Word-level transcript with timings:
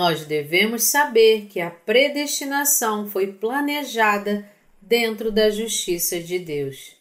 nós 0.00 0.24
devemos 0.24 0.84
saber 0.84 1.44
que 1.48 1.60
a 1.60 1.70
predestinação 1.70 3.06
foi 3.06 3.34
planejada 3.34 4.50
dentro 4.80 5.30
da 5.30 5.50
justiça 5.50 6.18
de 6.18 6.38
Deus. 6.38 6.96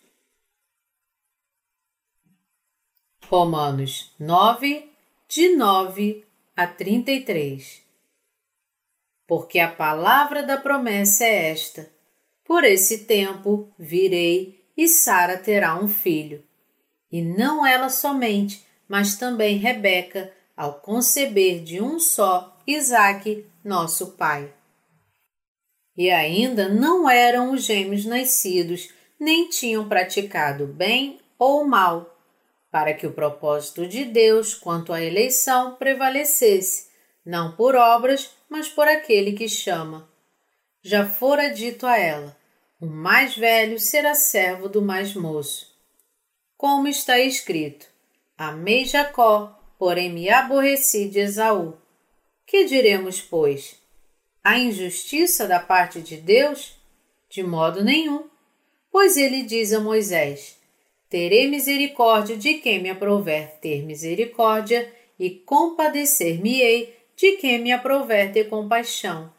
Romanos 3.25 4.13
9, 4.19 4.91
de 5.29 5.55
9 5.55 6.25
a 6.53 6.67
33 6.67 7.81
Porque 9.25 9.59
a 9.59 9.71
palavra 9.71 10.43
da 10.43 10.57
promessa 10.57 11.23
é 11.23 11.51
esta: 11.51 11.89
Por 12.43 12.65
esse 12.65 13.05
tempo 13.05 13.73
virei 13.79 14.61
e 14.75 14.89
Sara 14.89 15.37
terá 15.37 15.81
um 15.81 15.87
filho. 15.87 16.43
E 17.09 17.21
não 17.21 17.65
ela 17.65 17.87
somente, 17.87 18.65
mas 18.89 19.15
também 19.15 19.55
Rebeca, 19.55 20.33
ao 20.59 20.73
conceber 20.73 21.63
de 21.63 21.81
um 21.81 22.01
só 22.01 22.53
Isaque, 22.67 23.45
nosso 23.63 24.17
pai. 24.17 24.53
E 25.95 26.11
ainda 26.11 26.67
não 26.67 27.09
eram 27.09 27.53
os 27.53 27.63
gêmeos 27.63 28.03
nascidos, 28.03 28.89
nem 29.17 29.47
tinham 29.47 29.87
praticado 29.87 30.67
bem 30.67 31.17
ou 31.37 31.65
mal, 31.65 32.13
para 32.69 32.93
que 32.93 33.07
o 33.07 33.13
propósito 33.13 33.87
de 33.87 34.03
Deus 34.03 34.53
quanto 34.53 34.91
à 34.91 35.01
eleição 35.01 35.75
prevalecesse, 35.77 36.89
não 37.25 37.55
por 37.55 37.73
obras, 37.77 38.29
mas 38.49 38.67
por 38.67 38.85
aquele 38.85 39.31
que 39.31 39.47
chama. 39.47 40.09
Já 40.83 41.09
fora 41.09 41.53
dito 41.53 41.87
a 41.87 41.97
ela: 41.97 42.35
o 42.81 42.85
mais 42.85 43.33
velho 43.33 43.79
será 43.79 44.13
servo 44.13 44.67
do 44.67 44.81
mais 44.81 45.13
moço. 45.13 45.73
Como 46.57 46.85
está 46.85 47.17
escrito: 47.17 47.87
Amei 48.37 48.83
Jacó, 48.83 49.58
porém 49.79 50.11
me 50.11 50.29
aborreci 50.29 51.07
de 51.07 51.19
Esaú. 51.19 51.73
Que 52.45 52.65
diremos, 52.65 53.21
pois? 53.21 53.79
A 54.43 54.59
injustiça 54.59 55.47
da 55.47 55.59
parte 55.59 56.01
de 56.01 56.17
Deus? 56.17 56.77
De 57.29 57.41
modo 57.41 57.83
nenhum. 57.83 58.25
Pois 58.91 59.15
ele 59.15 59.43
diz 59.43 59.71
a 59.71 59.79
Moisés: 59.79 60.57
Terei 61.09 61.47
misericórdia 61.47 62.35
de 62.35 62.55
quem 62.55 62.81
me 62.81 62.89
aprover 62.89 63.57
ter 63.61 63.83
misericórdia, 63.83 64.93
e 65.17 65.29
compadecer-me-ei 65.29 66.97
de 67.15 67.33
quem 67.33 67.59
me 67.59 67.71
aprover 67.71 68.31
ter 68.31 68.49
compaixão. 68.49 69.31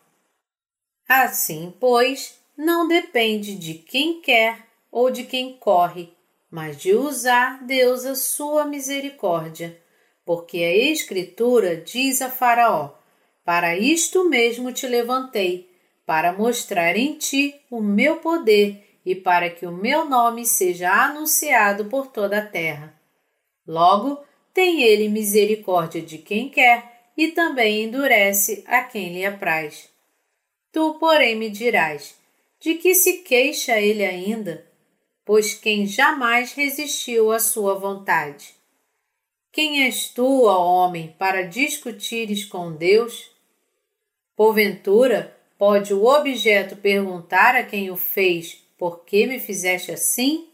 Assim, 1.08 1.74
pois, 1.80 2.38
não 2.56 2.86
depende 2.86 3.56
de 3.56 3.74
quem 3.74 4.20
quer 4.20 4.66
ou 4.92 5.10
de 5.10 5.24
quem 5.24 5.56
corre, 5.56 6.12
mas 6.50 6.76
de 6.76 6.94
usar 6.94 7.64
Deus 7.64 8.04
a 8.04 8.14
sua 8.14 8.66
misericórdia, 8.66 9.80
porque 10.24 10.58
a 10.58 10.76
Escritura 10.76 11.76
diz 11.76 12.22
a 12.22 12.30
Faraó: 12.30 12.90
para 13.44 13.76
isto 13.76 14.28
mesmo 14.28 14.72
te 14.72 14.86
levantei, 14.86 15.68
para 16.06 16.32
mostrar 16.32 16.96
em 16.96 17.14
ti 17.14 17.54
o 17.70 17.80
meu 17.80 18.16
poder 18.16 18.98
e 19.04 19.14
para 19.14 19.50
que 19.50 19.66
o 19.66 19.72
meu 19.72 20.04
nome 20.04 20.44
seja 20.44 20.90
anunciado 20.90 21.86
por 21.86 22.08
toda 22.08 22.38
a 22.38 22.46
terra. 22.46 22.94
Logo, 23.66 24.18
tem 24.52 24.82
ele 24.82 25.08
misericórdia 25.08 26.02
de 26.02 26.18
quem 26.18 26.48
quer 26.48 27.10
e 27.16 27.28
também 27.28 27.84
endurece 27.84 28.64
a 28.66 28.82
quem 28.82 29.12
lhe 29.12 29.24
apraz. 29.24 29.88
Tu, 30.72 30.94
porém, 30.94 31.36
me 31.36 31.50
dirás: 31.50 32.14
de 32.60 32.74
que 32.74 32.94
se 32.94 33.18
queixa 33.18 33.80
ele 33.80 34.04
ainda? 34.04 34.66
Pois 35.24 35.54
quem 35.54 35.86
jamais 35.86 36.52
resistiu 36.52 37.32
à 37.32 37.38
sua 37.38 37.74
vontade? 37.74 38.59
Quem 39.52 39.84
és 39.84 40.08
tu, 40.08 40.44
ó 40.44 40.64
homem, 40.64 41.14
para 41.18 41.42
discutires 41.42 42.44
com 42.44 42.72
Deus? 42.72 43.32
Porventura, 44.36 45.36
pode 45.58 45.92
o 45.92 46.04
objeto 46.04 46.76
perguntar 46.76 47.56
a 47.56 47.64
quem 47.64 47.90
o 47.90 47.96
fez 47.96 48.64
por 48.78 49.04
que 49.04 49.26
me 49.26 49.40
fizeste 49.40 49.90
assim? 49.90 50.48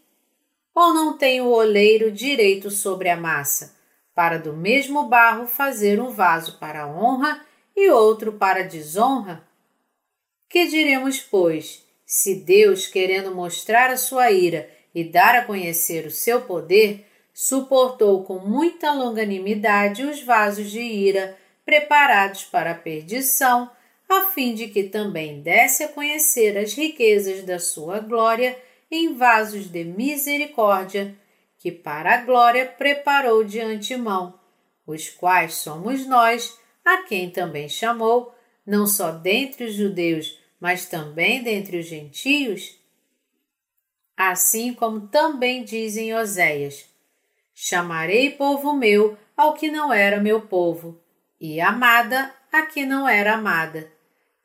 Ou 0.75 0.95
não 0.95 1.17
tem 1.17 1.43
o 1.43 1.49
oleiro 1.49 2.11
direito 2.11 2.71
sobre 2.71 3.11
a 3.11 3.17
massa, 3.17 3.77
para 4.15 4.39
do 4.39 4.55
mesmo 4.55 5.07
barro 5.09 5.47
fazer 5.47 6.01
um 6.01 6.11
vaso 6.11 6.59
para 6.59 6.89
honra 6.89 7.45
e 7.77 7.91
outro 7.91 8.33
para 8.33 8.65
desonra? 8.65 9.47
Que 10.49 10.67
diremos, 10.69 11.21
pois, 11.21 11.85
se 12.07 12.35
Deus, 12.35 12.87
querendo 12.87 13.35
mostrar 13.35 13.91
a 13.91 13.97
sua 13.99 14.31
ira 14.31 14.71
e 14.95 15.05
dar 15.05 15.37
a 15.37 15.45
conhecer 15.45 16.07
o 16.07 16.11
seu 16.11 16.41
poder, 16.41 17.07
suportou 17.39 18.25
com 18.25 18.39
muita 18.39 18.95
longanimidade 18.95 20.03
os 20.03 20.23
vasos 20.23 20.71
de 20.71 20.81
ira 20.81 21.37
preparados 21.67 22.45
para 22.45 22.71
a 22.71 22.75
perdição, 22.75 23.71
a 24.09 24.23
fim 24.23 24.55
de 24.55 24.69
que 24.69 24.85
também 24.85 25.43
desse 25.43 25.85
a 25.85 25.89
conhecer 25.89 26.57
as 26.57 26.73
riquezas 26.73 27.43
da 27.43 27.59
sua 27.59 28.01
glória 28.01 28.59
em 28.91 29.13
vasos 29.13 29.71
de 29.71 29.85
misericórdia, 29.85 31.15
que 31.59 31.71
para 31.71 32.15
a 32.15 32.23
glória 32.23 32.65
preparou 32.65 33.45
de 33.45 33.61
antemão, 33.61 34.41
os 34.87 35.11
quais 35.11 35.57
somos 35.57 36.07
nós, 36.07 36.59
a 36.83 37.03
quem 37.03 37.29
também 37.29 37.69
chamou, 37.69 38.35
não 38.65 38.87
só 38.87 39.13
dentre 39.13 39.67
os 39.67 39.75
judeus, 39.75 40.39
mas 40.59 40.87
também 40.87 41.43
dentre 41.43 41.81
os 41.81 41.85
gentios? 41.85 42.81
Assim 44.17 44.73
como 44.73 45.09
também 45.09 45.65
dizem 45.65 46.15
Oséias: 46.15 46.96
Chamarei 47.59 48.33
povo 48.33 48.75
meu 48.75 49.17
ao 49.35 49.55
que 49.55 49.71
não 49.71 49.91
era 49.91 50.21
meu 50.21 50.43
povo, 50.43 51.01
e 51.41 51.59
amada 51.59 52.31
a 52.53 52.67
que 52.67 52.85
não 52.85 53.09
era 53.09 53.33
amada. 53.33 53.91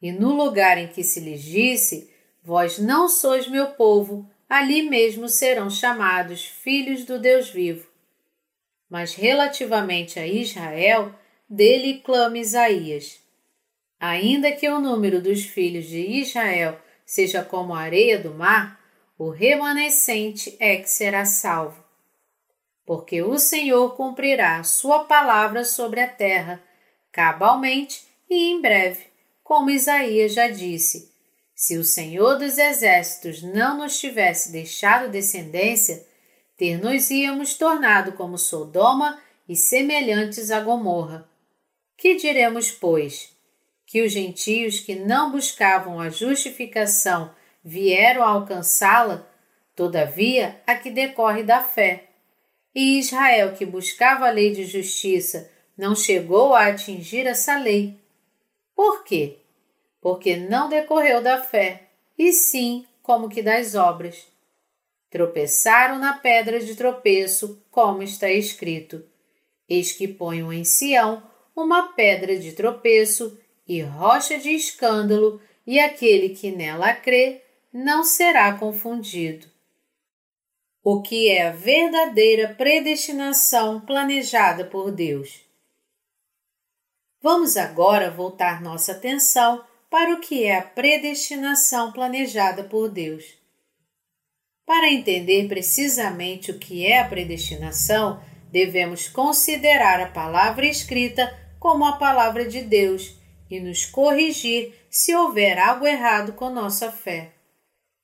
E 0.02 0.14
no 0.14 0.34
lugar 0.34 0.78
em 0.78 0.88
que 0.88 1.04
se 1.04 1.20
lhes 1.20 1.44
disse: 1.44 2.10
Vós 2.42 2.80
não 2.80 3.10
sois 3.10 3.50
meu 3.50 3.72
povo, 3.72 4.26
ali 4.48 4.84
mesmo 4.84 5.28
serão 5.28 5.70
chamados 5.70 6.46
filhos 6.46 7.04
do 7.04 7.20
Deus 7.20 7.50
vivo. 7.50 7.86
Mas 8.90 9.14
relativamente 9.14 10.18
a 10.18 10.26
Israel, 10.26 11.14
dele 11.50 12.00
clama 12.00 12.38
Isaías: 12.38 13.20
Ainda 14.00 14.54
que 14.54 14.70
o 14.70 14.80
número 14.80 15.22
dos 15.22 15.44
filhos 15.44 15.86
de 15.86 16.00
Israel 16.00 16.80
seja 17.06 17.44
como 17.44 17.74
a 17.74 17.82
areia 17.82 18.18
do 18.18 18.34
mar, 18.34 18.80
o 19.18 19.30
remanescente 19.30 20.56
é 20.62 20.78
que 20.78 20.90
será 20.90 21.26
salvo. 21.26 21.81
Porque 22.86 23.22
o 23.22 23.38
Senhor 23.38 23.96
cumprirá 23.96 24.64
sua 24.64 25.06
palavra 25.06 25.64
sobre 25.64 26.02
a 26.02 26.08
terra, 26.08 26.62
cabalmente 27.12 28.06
e 28.30 28.52
em 28.52 28.62
breve 28.62 29.12
como 29.52 29.70
Isaías 29.70 30.34
já 30.34 30.48
disse: 30.48 31.12
se 31.54 31.78
o 31.78 31.84
Senhor 31.84 32.40
dos 32.40 32.58
Exércitos 32.58 33.44
não 33.44 33.80
nos 33.80 34.00
tivesse 34.00 34.50
deixado 34.50 35.12
descendência, 35.12 36.08
ter-nos-íamos 36.56 37.56
tornado 37.56 38.14
como 38.14 38.38
Sodoma 38.38 39.22
e 39.50 39.58
semelhantes 39.58 40.52
a 40.52 40.62
Gomorra. 40.62 41.30
Que 41.98 42.16
diremos, 42.16 42.72
pois? 42.72 43.36
Que 43.86 44.02
os 44.02 44.14
gentios 44.14 44.80
que 44.80 44.96
não 44.96 45.34
buscavam 45.34 46.00
a 46.00 46.10
justificação 46.10 47.36
vieram 47.62 48.24
alcançá-la, 48.24 49.30
todavia 49.76 50.62
a 50.66 50.76
que 50.76 50.90
decorre 50.90 51.44
da 51.44 51.62
fé. 51.62 52.08
E 52.74 53.00
Israel, 53.00 53.54
que 53.54 53.66
buscava 53.66 54.28
a 54.28 54.32
lei 54.32 54.52
de 54.52 54.66
justiça, 54.66 55.52
não 55.78 55.96
chegou 55.96 56.54
a 56.54 56.68
atingir 56.68 57.26
essa 57.26 57.58
lei. 57.58 57.98
Por 58.76 59.04
quê? 59.04 59.38
porque 60.02 60.36
não 60.36 60.68
decorreu 60.68 61.22
da 61.22 61.40
fé, 61.42 61.84
e 62.18 62.34
sim 62.34 62.86
como 63.04 63.30
que 63.30 63.42
das 63.42 63.76
obras. 63.76 64.28
Tropeçaram 65.10 66.00
na 66.00 66.14
pedra 66.14 66.60
de 66.60 66.76
tropeço, 66.76 67.62
como 67.70 68.02
está 68.02 68.30
escrito: 68.32 69.06
Eis 69.70 69.92
que 69.92 70.08
ponho 70.08 70.52
em 70.52 70.64
Sião 70.64 71.22
uma 71.56 71.94
pedra 71.94 72.38
de 72.38 72.54
tropeço 72.54 73.38
e 73.68 73.82
rocha 73.82 74.38
de 74.40 74.50
escândalo, 74.50 75.40
e 75.68 75.80
aquele 75.80 76.30
que 76.30 76.50
nela 76.50 76.94
crê 76.94 77.42
não 77.72 78.04
será 78.04 78.54
confundido. 78.54 79.48
O 80.84 81.00
que 81.00 81.30
é 81.30 81.48
a 81.48 81.52
verdadeira 81.52 82.56
predestinação 82.56 83.80
planejada 83.82 84.66
por 84.66 84.92
Deus? 84.92 85.42
Vamos 87.22 87.56
agora 87.56 88.10
voltar 88.10 88.64
nossa 88.64 88.94
atenção 88.94 89.64
para 89.92 90.16
o 90.16 90.20
que 90.20 90.44
é 90.44 90.58
a 90.58 90.64
predestinação 90.64 91.92
planejada 91.92 92.64
por 92.64 92.90
Deus. 92.90 93.38
Para 94.66 94.90
entender 94.92 95.48
precisamente 95.48 96.50
o 96.50 96.58
que 96.58 96.88
é 96.88 96.98
a 96.98 97.08
predestinação, 97.08 98.20
devemos 98.52 99.08
considerar 99.08 100.00
a 100.00 100.08
palavra 100.08 100.66
escrita 100.66 101.32
como 101.60 101.86
a 101.86 101.98
palavra 101.98 102.44
de 102.44 102.64
Deus 102.64 103.16
e 103.52 103.60
nos 103.60 103.86
corrigir 103.86 104.74
se 104.90 105.14
houver 105.14 105.60
algo 105.60 105.86
errado 105.86 106.34
com 106.34 106.50
nossa 106.50 106.92
fé. 106.92 107.34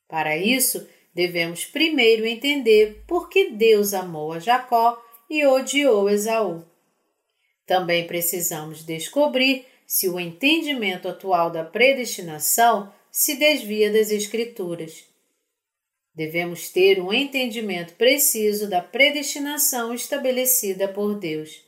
Para 0.06 0.36
isso, 0.36 0.86
devemos 1.14 1.64
primeiro 1.64 2.26
entender 2.26 3.02
por 3.06 3.28
que 3.28 3.50
Deus 3.50 3.94
amou 3.94 4.32
a 4.32 4.38
Jacó 4.38 5.02
e 5.28 5.44
odiou 5.46 6.08
Esaú. 6.08 6.64
Também 7.66 8.06
precisamos 8.06 8.84
descobrir 8.84 9.66
se 9.86 10.08
o 10.08 10.18
entendimento 10.18 11.08
atual 11.08 11.50
da 11.50 11.64
predestinação 11.64 12.92
se 13.10 13.36
desvia 13.36 13.90
das 13.90 14.10
Escrituras. 14.10 15.04
Devemos 16.14 16.68
ter 16.68 17.00
um 17.00 17.12
entendimento 17.12 17.94
preciso 17.94 18.68
da 18.68 18.80
predestinação 18.80 19.94
estabelecida 19.94 20.88
por 20.88 21.18
Deus. 21.18 21.62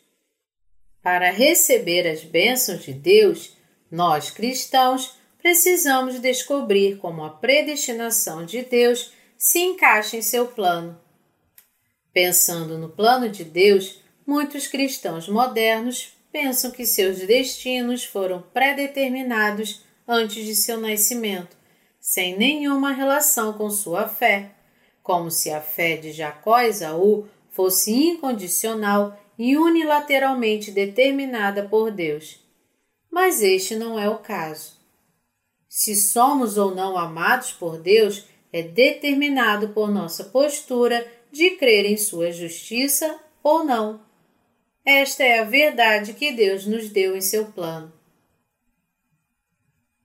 Para 1.03 1.31
receber 1.31 2.07
as 2.07 2.23
bênçãos 2.23 2.85
de 2.85 2.93
Deus, 2.93 3.57
nós 3.91 4.31
cristãos 4.31 5.17
precisamos 5.39 6.19
descobrir 6.21 6.99
como 6.99 7.25
a 7.25 7.31
predestinação 7.31 8.45
de 8.45 8.63
Deus 8.63 9.13
se 9.41 9.59
encaixa 9.59 10.19
em 10.19 10.23
seu 10.23 10.49
plano. 10.49 11.01
Pensando 12.13 12.77
no 12.77 12.91
plano 12.91 13.27
de 13.27 13.43
Deus, 13.43 13.99
muitos 14.27 14.67
cristãos 14.67 15.31
modernos 15.31 16.13
pensam 16.31 16.71
que 16.71 16.85
seus 16.85 17.21
destinos 17.21 18.05
foram 18.05 18.43
predeterminados 18.53 19.83
antes 20.07 20.45
de 20.45 20.55
seu 20.55 20.79
nascimento, 20.79 21.57
sem 21.99 22.37
nenhuma 22.37 22.93
relação 22.93 23.55
com 23.55 23.71
sua 23.71 24.07
fé, 24.07 24.51
como 25.03 25.31
se 25.31 25.51
a 25.51 25.63
fé 25.63 25.97
de 25.97 26.13
Jacó 26.13 26.61
e 26.61 26.67
Esaú 26.67 27.27
fosse 27.49 27.93
incondicional 27.93 29.19
e 29.39 29.57
unilateralmente 29.57 30.71
determinada 30.71 31.63
por 31.67 31.91
Deus. 31.91 32.39
Mas 33.11 33.41
este 33.41 33.75
não 33.75 33.99
é 33.99 34.07
o 34.07 34.19
caso. 34.19 34.79
Se 35.67 35.97
somos 35.97 36.59
ou 36.59 36.75
não 36.75 36.99
amados 36.99 37.53
por 37.53 37.79
Deus 37.79 38.29
é 38.53 38.63
determinado 38.63 39.71
por 39.71 39.91
nossa 39.91 40.25
postura 40.25 41.07
de 41.31 41.51
crer 41.51 41.85
em 41.87 41.97
Sua 41.97 42.33
justiça 42.33 43.19
ou 43.43 43.65
não. 43.65 44.01
Esta 44.85 45.23
é 45.23 45.39
a 45.39 45.45
verdade 45.45 46.15
que 46.15 46.33
Deus 46.33 46.67
nos 46.67 46.89
deu 46.89 47.17
em 47.17 47.21
seu 47.21 47.47
plano. 47.47 47.93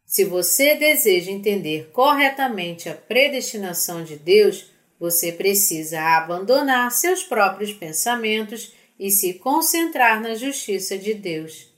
Se 0.06 0.24
você 0.24 0.76
deseja 0.76 1.32
entender 1.32 1.90
corretamente 1.92 2.88
a 2.88 2.94
predestinação 2.94 4.04
de 4.04 4.16
Deus, 4.16 4.72
você 5.00 5.32
precisa 5.32 6.00
abandonar 6.00 6.92
seus 6.92 7.24
próprios 7.24 7.74
pensamentos 7.74 8.74
e 8.98 9.12
se 9.12 9.34
concentrar 9.34 10.22
na 10.22 10.36
justiça 10.36 10.98
de 10.98 11.14
Deus. 11.14 11.74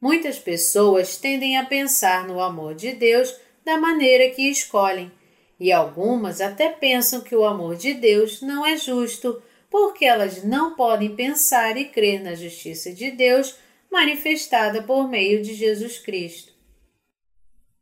Muitas 0.00 0.38
pessoas 0.38 1.16
tendem 1.16 1.58
a 1.58 1.66
pensar 1.66 2.26
no 2.26 2.40
amor 2.40 2.74
de 2.74 2.92
Deus 2.92 3.34
da 3.64 3.78
maneira 3.78 4.34
que 4.34 4.50
escolhem, 4.50 5.10
e 5.58 5.70
algumas 5.70 6.40
até 6.40 6.68
pensam 6.68 7.20
que 7.20 7.36
o 7.36 7.44
amor 7.44 7.76
de 7.76 7.94
Deus 7.94 8.42
não 8.42 8.66
é 8.66 8.76
justo, 8.76 9.40
porque 9.70 10.04
elas 10.04 10.42
não 10.42 10.74
podem 10.74 11.14
pensar 11.14 11.76
e 11.76 11.86
crer 11.86 12.22
na 12.22 12.34
justiça 12.34 12.92
de 12.92 13.10
Deus 13.10 13.56
manifestada 13.90 14.82
por 14.82 15.08
meio 15.08 15.42
de 15.42 15.54
Jesus 15.54 15.98
Cristo. 15.98 16.52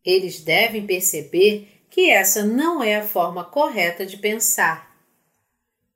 Eles 0.04 0.40
devem 0.40 0.86
perceber 0.86 1.68
que 1.88 2.10
essa 2.10 2.44
não 2.44 2.82
é 2.82 2.96
a 2.96 3.02
forma 3.02 3.44
correta 3.44 4.06
de 4.06 4.16
pensar. 4.16 4.90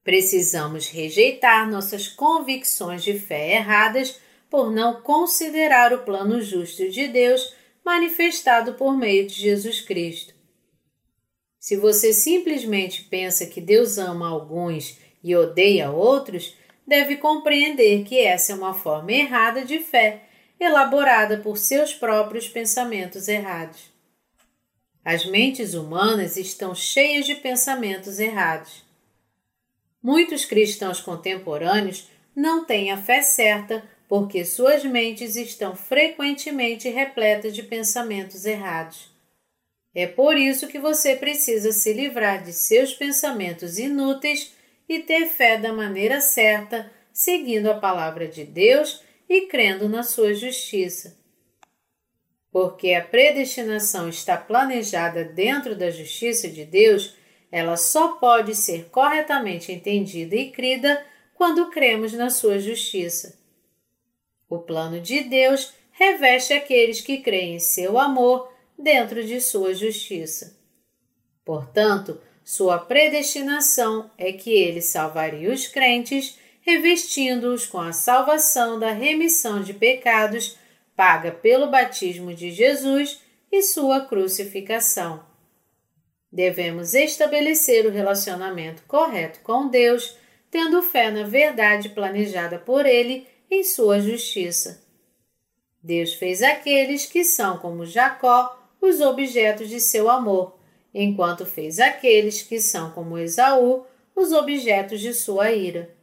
Precisamos 0.02 0.88
rejeitar 0.88 1.70
nossas 1.70 2.08
convicções 2.08 3.02
de 3.02 3.18
fé 3.18 3.56
erradas 3.56 4.20
por 4.50 4.70
não 4.70 5.00
considerar 5.00 5.92
o 5.92 6.04
plano 6.04 6.42
justo 6.42 6.88
de 6.90 7.08
Deus 7.08 7.54
manifestado 7.84 8.74
por 8.74 8.96
meio 8.96 9.26
de 9.26 9.34
Jesus 9.34 9.80
Cristo. 9.80 10.34
Se 11.58 11.76
você 11.76 12.12
simplesmente 12.12 13.04
pensa 13.04 13.46
que 13.46 13.60
Deus 13.60 13.98
ama 13.98 14.28
alguns 14.28 14.98
e 15.22 15.34
odeia 15.36 15.90
outros, 15.90 16.56
deve 16.86 17.16
compreender 17.16 18.04
que 18.04 18.18
essa 18.18 18.52
é 18.52 18.54
uma 18.54 18.74
forma 18.74 19.12
errada 19.12 19.64
de 19.64 19.78
fé, 19.78 20.24
elaborada 20.58 21.38
por 21.38 21.56
seus 21.56 21.94
próprios 21.94 22.48
pensamentos 22.48 23.28
errados. 23.28 23.92
As 25.04 25.26
mentes 25.26 25.74
humanas 25.74 26.36
estão 26.36 26.74
cheias 26.74 27.26
de 27.26 27.34
pensamentos 27.34 28.18
errados. 28.18 28.84
Muitos 30.02 30.44
cristãos 30.44 31.00
contemporâneos 31.00 32.08
não 32.34 32.64
têm 32.64 32.90
a 32.90 32.96
fé 32.96 33.22
certa 33.22 33.82
porque 34.08 34.44
suas 34.44 34.84
mentes 34.84 35.36
estão 35.36 35.74
frequentemente 35.74 36.88
repletas 36.88 37.54
de 37.54 37.62
pensamentos 37.62 38.44
errados. 38.44 39.12
É 39.94 40.06
por 40.06 40.36
isso 40.36 40.66
que 40.66 40.78
você 40.78 41.14
precisa 41.14 41.72
se 41.72 41.92
livrar 41.92 42.42
de 42.42 42.52
seus 42.52 42.92
pensamentos 42.92 43.78
inúteis 43.78 44.52
e 44.88 44.98
ter 44.98 45.26
fé 45.28 45.56
da 45.56 45.72
maneira 45.72 46.20
certa, 46.20 46.90
seguindo 47.12 47.70
a 47.70 47.78
palavra 47.78 48.26
de 48.26 48.44
Deus 48.44 49.02
e 49.28 49.42
crendo 49.42 49.88
na 49.88 50.02
sua 50.02 50.34
justiça. 50.34 51.16
Porque 52.50 52.92
a 52.92 53.04
predestinação 53.04 54.08
está 54.08 54.36
planejada 54.36 55.24
dentro 55.24 55.74
da 55.74 55.90
justiça 55.90 56.48
de 56.48 56.64
Deus, 56.64 57.16
ela 57.50 57.76
só 57.76 58.16
pode 58.16 58.54
ser 58.54 58.86
corretamente 58.90 59.72
entendida 59.72 60.34
e 60.34 60.50
crida 60.50 61.04
quando 61.34 61.70
cremos 61.70 62.12
na 62.12 62.30
sua 62.30 62.58
justiça. 62.58 63.43
O 64.48 64.58
plano 64.58 65.00
de 65.00 65.20
Deus 65.24 65.72
reveste 65.92 66.52
aqueles 66.52 67.00
que 67.00 67.18
creem 67.18 67.56
em 67.56 67.60
seu 67.60 67.98
amor 67.98 68.52
dentro 68.78 69.24
de 69.24 69.40
sua 69.40 69.74
justiça. 69.74 70.56
Portanto, 71.44 72.20
sua 72.44 72.78
predestinação 72.78 74.10
é 74.18 74.32
que 74.32 74.52
ele 74.52 74.82
salvaria 74.82 75.52
os 75.52 75.66
crentes, 75.66 76.38
revestindo-os 76.60 77.66
com 77.66 77.80
a 77.80 77.92
salvação 77.92 78.78
da 78.78 78.90
remissão 78.90 79.62
de 79.62 79.72
pecados 79.72 80.56
paga 80.96 81.32
pelo 81.32 81.70
batismo 81.70 82.32
de 82.34 82.50
Jesus 82.50 83.20
e 83.50 83.62
sua 83.62 84.02
crucificação. 84.02 85.24
Devemos 86.30 86.94
estabelecer 86.94 87.86
o 87.86 87.90
relacionamento 87.90 88.82
correto 88.88 89.40
com 89.42 89.68
Deus, 89.68 90.16
tendo 90.50 90.82
fé 90.82 91.10
na 91.10 91.24
verdade 91.24 91.88
planejada 91.88 92.58
por 92.58 92.86
Ele 92.86 93.26
em 93.54 93.64
sua 93.64 94.00
justiça. 94.00 94.82
Deus 95.82 96.14
fez 96.14 96.42
aqueles 96.42 97.06
que 97.06 97.24
são 97.24 97.58
como 97.58 97.86
Jacó 97.86 98.58
os 98.80 99.00
objetos 99.00 99.68
de 99.68 99.80
seu 99.80 100.10
amor, 100.10 100.58
enquanto 100.92 101.44
fez 101.44 101.78
aqueles 101.78 102.42
que 102.42 102.60
são 102.60 102.90
como 102.90 103.18
Esaú 103.18 103.86
os 104.14 104.32
objetos 104.32 105.00
de 105.00 105.12
sua 105.12 105.52
ira. 105.52 105.94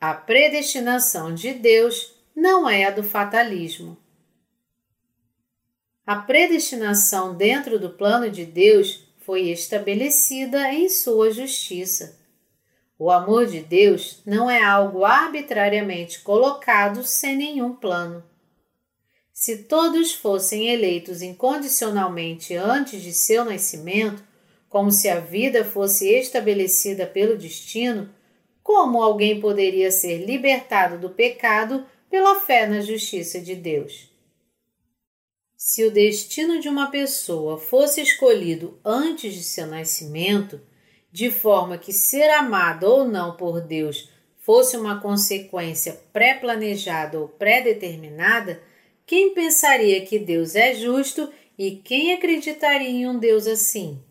A 0.00 0.14
predestinação 0.14 1.34
de 1.34 1.52
Deus 1.52 2.14
não 2.34 2.68
é 2.68 2.84
a 2.84 2.90
do 2.90 3.02
fatalismo. 3.02 3.98
A 6.06 6.16
predestinação 6.16 7.36
dentro 7.36 7.78
do 7.78 7.90
plano 7.90 8.30
de 8.30 8.44
Deus 8.44 9.06
foi 9.18 9.50
estabelecida 9.50 10.72
em 10.72 10.88
sua 10.88 11.30
justiça. 11.30 12.19
O 13.02 13.10
amor 13.10 13.46
de 13.46 13.60
Deus 13.60 14.20
não 14.26 14.50
é 14.50 14.62
algo 14.62 15.06
arbitrariamente 15.06 16.20
colocado 16.20 17.02
sem 17.02 17.34
nenhum 17.34 17.74
plano. 17.74 18.22
Se 19.32 19.62
todos 19.62 20.12
fossem 20.12 20.68
eleitos 20.68 21.22
incondicionalmente 21.22 22.54
antes 22.54 23.00
de 23.02 23.14
seu 23.14 23.42
nascimento, 23.42 24.22
como 24.68 24.90
se 24.90 25.08
a 25.08 25.18
vida 25.18 25.64
fosse 25.64 26.10
estabelecida 26.10 27.06
pelo 27.06 27.38
destino, 27.38 28.14
como 28.62 29.02
alguém 29.02 29.40
poderia 29.40 29.90
ser 29.90 30.26
libertado 30.26 30.98
do 30.98 31.08
pecado 31.08 31.86
pela 32.10 32.38
fé 32.40 32.66
na 32.66 32.82
justiça 32.82 33.40
de 33.40 33.54
Deus? 33.54 34.10
Se 35.56 35.86
o 35.86 35.90
destino 35.90 36.60
de 36.60 36.68
uma 36.68 36.90
pessoa 36.90 37.56
fosse 37.56 38.02
escolhido 38.02 38.78
antes 38.84 39.32
de 39.32 39.42
seu 39.42 39.66
nascimento, 39.66 40.60
de 41.12 41.30
forma 41.30 41.76
que 41.76 41.92
ser 41.92 42.28
amado 42.30 42.84
ou 42.84 43.04
não 43.04 43.36
por 43.36 43.60
Deus 43.60 44.10
fosse 44.38 44.76
uma 44.76 45.00
consequência 45.00 46.00
pré-planejada 46.12 47.18
ou 47.18 47.28
pré-determinada, 47.28 48.62
quem 49.06 49.34
pensaria 49.34 50.00
que 50.04 50.18
Deus 50.18 50.54
é 50.54 50.74
justo 50.74 51.30
e 51.58 51.72
quem 51.72 52.12
acreditaria 52.12 52.88
em 52.88 53.06
um 53.06 53.18
Deus 53.18 53.46
assim? 53.46 54.02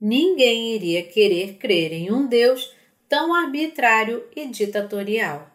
Ninguém 0.00 0.74
iria 0.74 1.02
querer 1.02 1.54
crer 1.54 1.92
em 1.92 2.12
um 2.12 2.26
Deus 2.26 2.74
tão 3.08 3.34
arbitrário 3.34 4.24
e 4.34 4.46
ditatorial. 4.46 5.50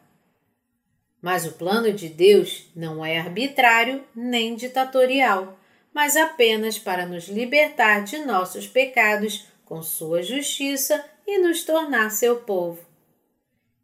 Mas 1.21 1.45
o 1.45 1.53
plano 1.53 1.91
de 1.91 2.07
Deus 2.07 2.69
não 2.75 3.03
é 3.03 3.19
arbitrário 3.19 4.03
nem 4.15 4.55
ditatorial, 4.55 5.59
mas 5.93 6.15
apenas 6.15 6.77
para 6.77 7.05
nos 7.05 7.27
libertar 7.27 8.03
de 8.03 8.19
nossos 8.19 8.67
pecados 8.67 9.47
com 9.67 9.83
sua 9.83 10.23
justiça 10.23 11.03
e 11.27 11.37
nos 11.39 11.63
tornar 11.63 12.09
seu 12.09 12.37
povo. 12.37 12.79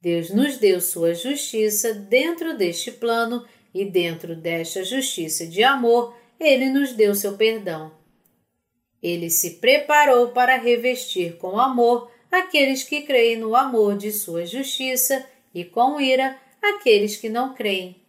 Deus 0.02 0.30
nos 0.30 0.58
deu 0.58 0.80
sua 0.82 1.14
justiça 1.14 1.94
dentro 1.94 2.58
deste 2.58 2.92
plano 2.92 3.46
e 3.74 3.84
dentro 3.86 4.36
desta 4.36 4.84
justiça 4.84 5.46
de 5.46 5.64
amor, 5.64 6.16
ele 6.40 6.70
nos 6.70 6.94
deu 6.94 7.14
seu 7.14 7.38
perdão. 7.38 7.92
Ele 9.02 9.30
se 9.30 9.56
preparou 9.56 10.30
para 10.30 10.58
revestir 10.58 11.38
com 11.38 11.60
amor 11.60 12.10
aqueles 12.32 12.84
que 12.84 13.02
creem 13.02 13.38
no 13.38 13.56
amor 13.56 13.98
de 13.98 14.12
sua 14.12 14.46
justiça 14.46 15.26
e 15.54 15.66
com 15.66 16.00
ira 16.00 16.38
aqueles 16.62 17.18
que 17.18 17.30
não 17.30 17.54
creem. 17.54 18.03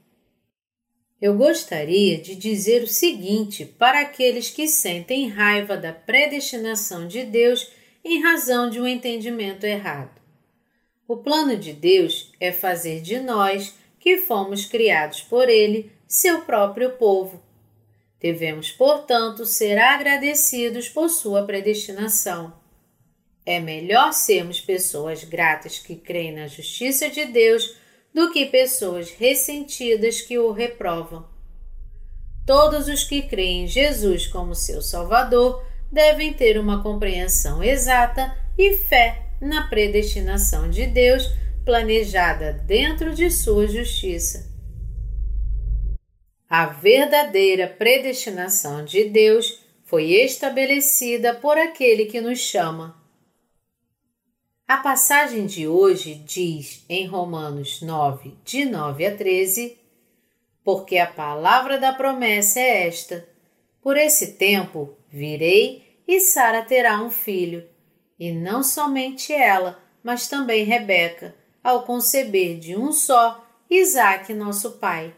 Eu 1.25 1.38
gostaria 1.38 2.19
de 2.19 2.37
dizer 2.37 2.83
o 2.83 2.87
seguinte 2.87 3.64
para 3.64 4.02
aqueles 4.02 4.50
que 4.50 4.69
sentem 4.69 5.26
raiva 5.26 5.75
da 5.75 5.90
predestinação 5.90 7.09
de 7.09 7.25
Deus 7.25 7.73
em 8.04 8.23
razão 8.23 8.69
de 8.69 8.78
um 8.78 8.87
entendimento 8.87 9.64
errado. 9.64 10.21
O 11.09 11.16
plano 11.16 11.57
de 11.57 11.73
Deus 11.73 12.31
é 12.38 12.52
fazer 12.52 13.00
de 13.00 13.21
nós, 13.21 13.75
que 13.99 14.19
fomos 14.19 14.66
criados 14.66 15.23
por 15.23 15.49
Ele, 15.49 15.90
seu 16.07 16.43
próprio 16.43 16.90
povo. 16.90 17.43
Devemos, 18.21 18.71
portanto, 18.71 19.47
ser 19.47 19.78
agradecidos 19.78 20.90
por 20.90 21.09
sua 21.09 21.47
predestinação. 21.47 22.52
É 23.47 23.59
melhor 23.59 24.12
sermos 24.12 24.61
pessoas 24.61 25.25
gratas 25.25 25.78
que 25.78 25.97
creem 25.97 26.35
na 26.35 26.49
justiça 26.49 27.09
de 27.09 27.25
Deus 27.25 27.83
do 28.14 28.30
que 28.30 28.47
pessoas 28.47 29.11
ressentidas 29.11 30.21
que 30.21 30.38
o 30.38 30.52
reprovam. 30.52 31.26
Todos 32.47 32.87
os 32.87 33.02
que 33.02 33.23
creem 33.23 33.64
em 33.64 33.66
Jesus 33.66 34.26
como 34.28 34.54
seu 34.54 34.80
Salvador 34.80 35.64
devem 35.90 36.33
ter 36.33 36.59
uma 36.59 36.83
compreensão 36.83 37.62
exata 37.62 38.37
e 38.56 38.76
fé 38.76 39.26
na 39.40 39.68
predestinação 39.68 40.71
de 40.71 40.87
Deus 40.87 41.28
planejada 41.64 42.52
dentro 42.52 43.14
de 43.14 43.30
sua 43.30 43.66
justiça. 43.66 44.52
A 46.49 46.66
verdadeira 46.66 47.66
predestinação 47.66 48.85
de 48.85 49.04
Deus 49.04 49.61
foi 49.83 50.12
estabelecida 50.12 51.35
por 51.35 51.59
aquele 51.59 52.04
que 52.06 52.21
nos 52.21 52.38
chama. 52.38 53.03
A 54.66 54.78
passagem 54.78 55.44
de 55.44 55.68
hoje 55.68 56.14
diz 56.14 56.87
em 56.88 57.06
Romanos 57.06 57.83
9, 57.83 58.33
de 58.47 58.64
9 58.64 59.04
a 59.04 59.14
13: 59.14 59.76
Porque 60.64 60.97
a 60.97 61.06
palavra 61.06 61.78
da 61.78 61.92
promessa 61.92 62.59
é 62.61 62.87
esta: 62.87 63.28
Por 63.83 63.94
esse 63.94 64.33
tempo 64.38 64.97
virei 65.11 66.00
e 66.09 66.18
Sara 66.18 66.62
terá 66.62 67.02
um 67.02 67.11
filho, 67.11 67.68
e 68.18 68.33
não 68.33 68.62
somente 68.62 69.35
ela, 69.35 69.78
mas 70.02 70.28
também 70.28 70.64
Rebeca, 70.64 71.35
ao 71.62 71.83
conceber 71.83 72.59
de 72.59 72.75
um 72.75 72.90
só 72.90 73.47
Isaque, 73.68 74.33
nosso 74.33 74.78
pai. 74.78 75.14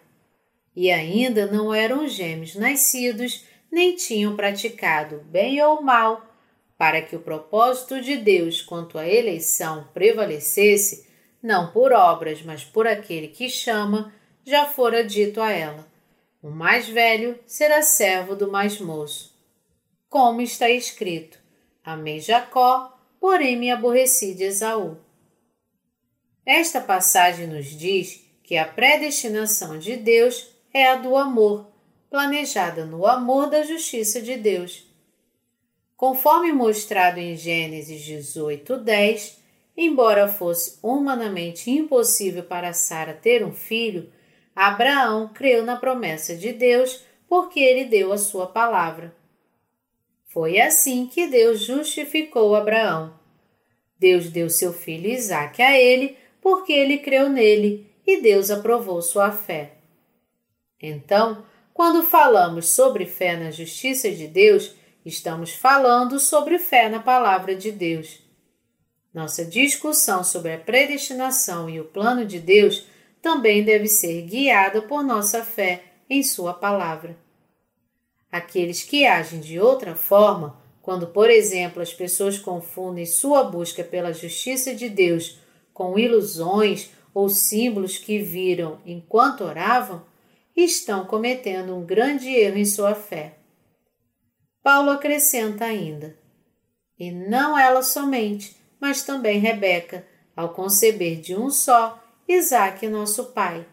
E 0.75 0.91
ainda 0.91 1.47
não 1.47 1.73
eram 1.73 2.09
gêmeos 2.09 2.57
nascidos, 2.57 3.45
nem 3.71 3.95
tinham 3.95 4.35
praticado 4.35 5.19
bem 5.31 5.63
ou 5.63 5.83
mal, 5.83 6.26
para 6.79 7.01
que 7.01 7.17
o 7.17 7.21
propósito 7.21 8.01
de 8.01 8.17
Deus 8.17 8.61
quanto 8.61 8.99
à 8.99 9.09
eleição 9.09 9.89
prevalecesse, 9.95 11.07
não 11.43 11.71
por 11.71 11.93
obras, 11.93 12.43
mas 12.43 12.65
por 12.65 12.87
aquele 12.87 13.29
que 13.29 13.49
chama, 13.49 14.13
já 14.45 14.67
fora 14.67 15.05
dito 15.05 15.41
a 15.41 15.51
ela: 15.51 15.87
O 16.43 16.51
mais 16.51 16.89
velho 16.89 17.39
será 17.47 17.83
servo 17.83 18.37
do 18.37 18.51
mais 18.51 18.81
moço. 18.81 19.35
Como 20.09 20.41
está 20.41 20.69
escrito: 20.69 21.39
Amei 21.85 22.21
Jacó, 22.21 22.99
porém 23.21 23.57
me 23.57 23.71
aborreci 23.71 24.35
de 24.35 24.45
Esaú. 24.45 24.99
Esta 26.45 26.81
passagem 26.81 27.49
nos 27.49 27.67
diz 27.67 28.25
que 28.45 28.57
a 28.57 28.65
predestinação 28.65 29.79
de 29.79 29.97
Deus 29.97 30.49
é 30.73 30.87
a 30.89 30.95
do 30.95 31.17
amor, 31.17 31.67
planejada 32.09 32.85
no 32.85 33.05
amor 33.05 33.51
da 33.51 33.63
justiça 33.65 34.23
de 34.23 34.37
Deus. 34.37 34.86
Conforme 35.97 36.53
mostrado 36.53 37.19
em 37.19 37.35
Gênesis 37.37 38.03
18, 38.03 38.77
10, 38.77 39.39
embora 39.77 40.29
fosse 40.29 40.79
humanamente 40.83 41.71
impossível 41.71 42.43
para 42.43 42.73
Sara 42.73 43.15
ter 43.15 43.45
um 43.45 43.53
filho, 43.53 44.13
Abraão 44.55 45.29
creu 45.33 45.65
na 45.65 45.77
promessa 45.77 46.37
de 46.37 46.53
Deus 46.53 47.03
porque 47.29 47.61
ele 47.61 47.87
deu 47.87 48.13
a 48.13 48.19
sua 48.19 48.47
palavra. 48.47 49.15
Foi 50.27 50.61
assim 50.61 51.07
que 51.07 51.27
Deus 51.27 51.61
justificou 51.61 52.55
Abraão. 52.55 53.15
Deus 53.99 54.29
deu 54.29 54.51
seu 54.51 54.73
filho 54.73 55.09
Isaque 55.09 55.63
a 55.63 55.79
ele 55.81 56.17
porque 56.43 56.73
ele 56.73 56.99
creu 56.99 57.31
nele 57.31 57.91
e 58.07 58.21
Deus 58.21 58.51
aprovou 58.51 59.01
sua 59.01 59.33
fé. 59.33 59.73
Então, 60.81 61.45
quando 61.73 62.03
falamos 62.03 62.69
sobre 62.69 63.07
fé 63.07 63.37
na 63.37 63.51
justiça 63.51 64.11
de 64.11 64.27
Deus, 64.27 64.75
estamos 65.07 65.53
falando 65.53 66.19
sobre 66.19 66.59
fé 66.59 66.89
na 66.89 66.99
palavra 66.99 67.55
de 67.55 67.71
Deus. 67.71 68.19
Nossa 69.15 69.45
discussão 69.45 70.25
sobre 70.25 70.53
a 70.53 70.59
predestinação 70.59 71.71
e 71.71 71.81
o 71.81 71.85
plano 71.85 72.25
de 72.25 72.41
Deus 72.41 72.89
também 73.23 73.65
deve 73.65 73.87
ser 73.87 74.23
guiada 74.23 74.83
por 74.83 75.05
nossa 75.05 75.45
fé 75.45 75.85
em 76.11 76.25
Sua 76.25 76.53
palavra. 76.53 77.17
Aqueles 78.33 78.83
que 78.83 79.07
agem 79.07 79.39
de 79.39 79.61
outra 79.61 79.95
forma, 79.95 80.61
quando, 80.83 81.07
por 81.07 81.31
exemplo, 81.31 81.81
as 81.81 81.95
pessoas 81.95 82.37
confundem 82.37 83.07
sua 83.07 83.45
busca 83.45 83.85
pela 83.85 84.13
justiça 84.13 84.75
de 84.75 84.89
Deus 84.89 85.39
com 85.73 85.97
ilusões 85.97 86.91
ou 87.15 87.29
símbolos 87.29 87.97
que 87.97 88.19
viram 88.19 88.81
enquanto 88.85 89.45
oravam, 89.45 90.05
estão 90.57 91.07
cometendo 91.07 91.77
um 91.77 91.85
grande 91.85 92.29
erro 92.29 92.59
em 92.59 92.65
sua 92.65 92.95
fé. 92.95 93.36
Paulo 94.67 94.91
acrescenta 94.91 95.65
ainda: 95.65 96.19
E 96.99 97.13
não 97.13 97.57
ela 97.57 97.85
somente, 97.85 98.57
mas 98.81 99.01
também 99.05 99.39
Rebeca, 99.39 100.05
ao 100.35 100.55
conceber 100.55 101.21
de 101.21 101.37
um 101.37 101.51
só, 101.51 102.03
Isaque, 102.27 102.89
nosso 102.89 103.27
pai. 103.27 103.65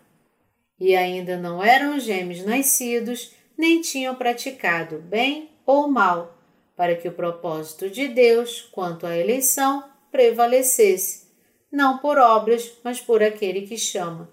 E 0.79 0.95
ainda 0.95 1.35
não 1.35 1.63
eram 1.63 1.99
gêmeos 1.99 2.45
nascidos, 2.45 3.33
nem 3.57 3.81
tinham 3.81 4.13
praticado 4.13 4.99
bem 4.99 5.49
ou 5.65 5.87
mal, 5.87 6.37
para 6.75 6.95
que 6.95 7.07
o 7.07 7.13
propósito 7.13 7.89
de 7.89 8.07
Deus 8.07 8.61
quanto 8.71 9.07
à 9.07 9.17
eleição 9.17 9.83
prevalecesse 10.11 11.23
não 11.71 11.97
por 11.97 12.19
obras, 12.19 12.71
mas 12.83 13.01
por 13.01 13.23
aquele 13.23 13.63
que 13.63 13.79
chama. 13.79 14.29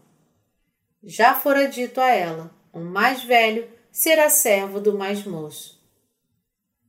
Já 1.03 1.35
fora 1.35 1.67
dito 1.67 2.03
a 2.03 2.11
ela: 2.11 2.55
o 2.71 2.81
mais 2.81 3.25
velho 3.25 3.67
será 3.91 4.29
servo 4.29 4.79
do 4.79 4.99
mais 4.99 5.25
moço. 5.25 5.80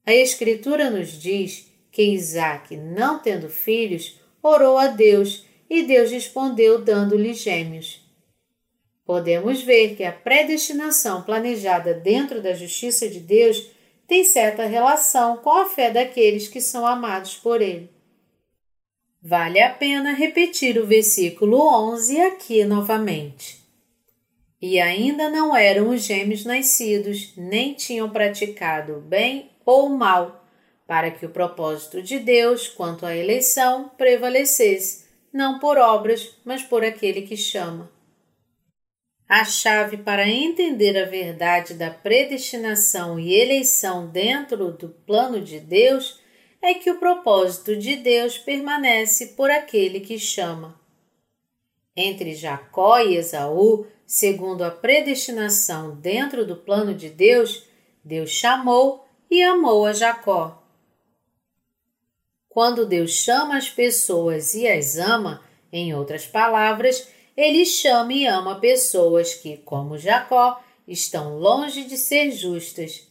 A 0.05 0.13
Escritura 0.13 0.89
nos 0.89 1.09
diz 1.09 1.71
que 1.91 2.01
Isaac, 2.01 2.75
não 2.75 3.19
tendo 3.19 3.49
filhos, 3.49 4.19
orou 4.41 4.77
a 4.77 4.87
Deus 4.87 5.45
e 5.69 5.83
Deus 5.83 6.11
respondeu 6.11 6.81
dando-lhe 6.81 7.33
gêmeos. 7.33 8.01
Podemos 9.05 9.61
ver 9.61 9.95
que 9.95 10.03
a 10.03 10.11
predestinação 10.11 11.21
planejada 11.21 11.93
dentro 11.93 12.41
da 12.41 12.53
justiça 12.53 13.07
de 13.07 13.19
Deus 13.19 13.69
tem 14.07 14.23
certa 14.23 14.65
relação 14.65 15.37
com 15.37 15.51
a 15.51 15.69
fé 15.69 15.91
daqueles 15.91 16.47
que 16.47 16.59
são 16.59 16.85
amados 16.85 17.35
por 17.35 17.61
Ele. 17.61 17.89
Vale 19.21 19.61
a 19.61 19.69
pena 19.69 20.13
repetir 20.13 20.79
o 20.79 20.87
versículo 20.87 21.57
11 21.91 22.19
aqui 22.21 22.65
novamente. 22.65 23.61
E 24.59 24.79
ainda 24.79 25.29
não 25.29 25.55
eram 25.55 25.89
os 25.89 26.03
gêmeos 26.03 26.43
nascidos, 26.43 27.33
nem 27.37 27.73
tinham 27.73 28.09
praticado 28.09 28.99
bem 28.99 29.50
ou 29.65 29.89
mal, 29.89 30.45
para 30.87 31.09
que 31.11 31.25
o 31.25 31.29
propósito 31.29 32.01
de 32.01 32.19
Deus 32.19 32.67
quanto 32.67 33.05
à 33.05 33.15
eleição 33.15 33.89
prevalecesse, 33.97 35.05
não 35.31 35.59
por 35.59 35.77
obras, 35.77 36.35
mas 36.43 36.61
por 36.61 36.83
aquele 36.83 37.21
que 37.21 37.37
chama. 37.37 37.89
A 39.27 39.45
chave 39.45 39.95
para 39.95 40.27
entender 40.27 41.01
a 41.01 41.05
verdade 41.05 41.73
da 41.75 41.89
predestinação 41.89 43.17
e 43.17 43.33
eleição 43.33 44.07
dentro 44.07 44.73
do 44.73 44.89
plano 44.89 45.39
de 45.39 45.57
Deus 45.57 46.19
é 46.61 46.73
que 46.73 46.91
o 46.91 46.99
propósito 46.99 47.75
de 47.77 47.95
Deus 47.95 48.37
permanece 48.37 49.27
por 49.27 49.49
aquele 49.49 50.01
que 50.01 50.19
chama. 50.19 50.77
Entre 51.95 52.35
Jacó 52.35 52.99
e 52.99 53.15
Esaú, 53.15 53.87
segundo 54.05 54.63
a 54.63 54.69
predestinação 54.69 55.95
dentro 55.95 56.45
do 56.45 56.57
plano 56.57 56.93
de 56.93 57.09
Deus, 57.09 57.63
Deus 58.03 58.29
chamou 58.29 59.07
e 59.31 59.41
amou 59.41 59.85
a 59.85 59.93
Jacó. 59.93 60.61
Quando 62.49 62.85
Deus 62.85 63.11
chama 63.11 63.55
as 63.55 63.69
pessoas 63.69 64.53
e 64.53 64.67
as 64.67 64.97
ama, 64.97 65.41
em 65.71 65.95
outras 65.95 66.25
palavras, 66.27 67.07
ele 67.37 67.65
chama 67.65 68.11
e 68.11 68.25
ama 68.25 68.59
pessoas 68.59 69.33
que, 69.33 69.55
como 69.55 69.97
Jacó, 69.97 70.61
estão 70.85 71.37
longe 71.39 71.85
de 71.85 71.95
ser 71.95 72.31
justas. 72.31 73.09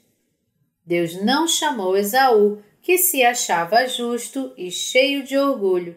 Deus 0.85 1.15
não 1.15 1.49
chamou 1.49 1.97
Esaú 1.97 2.63
que 2.83 2.99
se 2.99 3.25
achava 3.25 3.87
justo 3.87 4.53
e 4.59 4.71
cheio 4.71 5.23
de 5.23 5.39
orgulho. 5.39 5.97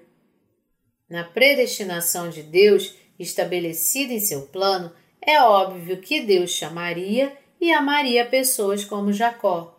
Na 1.09 1.25
predestinação 1.25 2.29
de 2.29 2.43
Deus, 2.43 2.95
estabelecida 3.19 4.13
em 4.13 4.21
seu 4.21 4.43
plano, 4.43 4.89
é 5.21 5.41
óbvio 5.41 5.97
que 5.99 6.21
Deus 6.21 6.51
chamaria 6.51 7.35
e 7.59 7.73
amaria 7.73 8.25
pessoas 8.25 8.85
como 8.85 9.11
Jacó. 9.11 9.72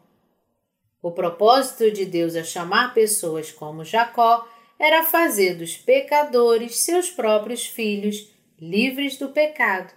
O 1.04 1.11
propósito 1.11 1.90
de 1.90 2.06
Deus 2.06 2.34
a 2.34 2.42
chamar 2.42 2.94
pessoas 2.94 3.52
como 3.52 3.84
Jacó 3.84 4.49
era 4.78 5.04
fazer 5.04 5.54
dos 5.54 5.76
pecadores 5.76 6.78
seus 6.78 7.11
próprios 7.11 7.66
filhos, 7.66 8.32
livres 8.58 9.18
do 9.18 9.28
pecado. 9.28 9.92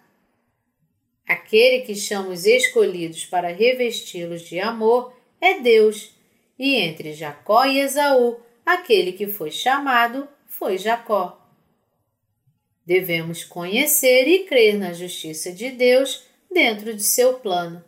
Aquele 1.25 1.85
que 1.85 1.95
chama 1.95 2.31
os 2.31 2.45
escolhidos 2.45 3.25
para 3.25 3.53
revesti-los 3.53 4.41
de 4.41 4.59
amor 4.59 5.13
é 5.39 5.61
Deus, 5.61 6.11
e 6.59 6.75
entre 6.75 7.13
Jacó 7.13 7.63
e 7.63 7.79
Esaú, 7.79 8.41
aquele 8.65 9.13
que 9.13 9.27
foi 9.27 9.49
chamado 9.49 10.27
foi 10.45 10.77
Jacó. 10.77 11.41
Devemos 12.85 13.45
conhecer 13.45 14.27
e 14.27 14.39
crer 14.39 14.77
na 14.77 14.91
justiça 14.91 15.53
de 15.53 15.71
Deus 15.71 16.25
dentro 16.51 16.93
de 16.93 17.03
seu 17.03 17.35
plano. 17.35 17.81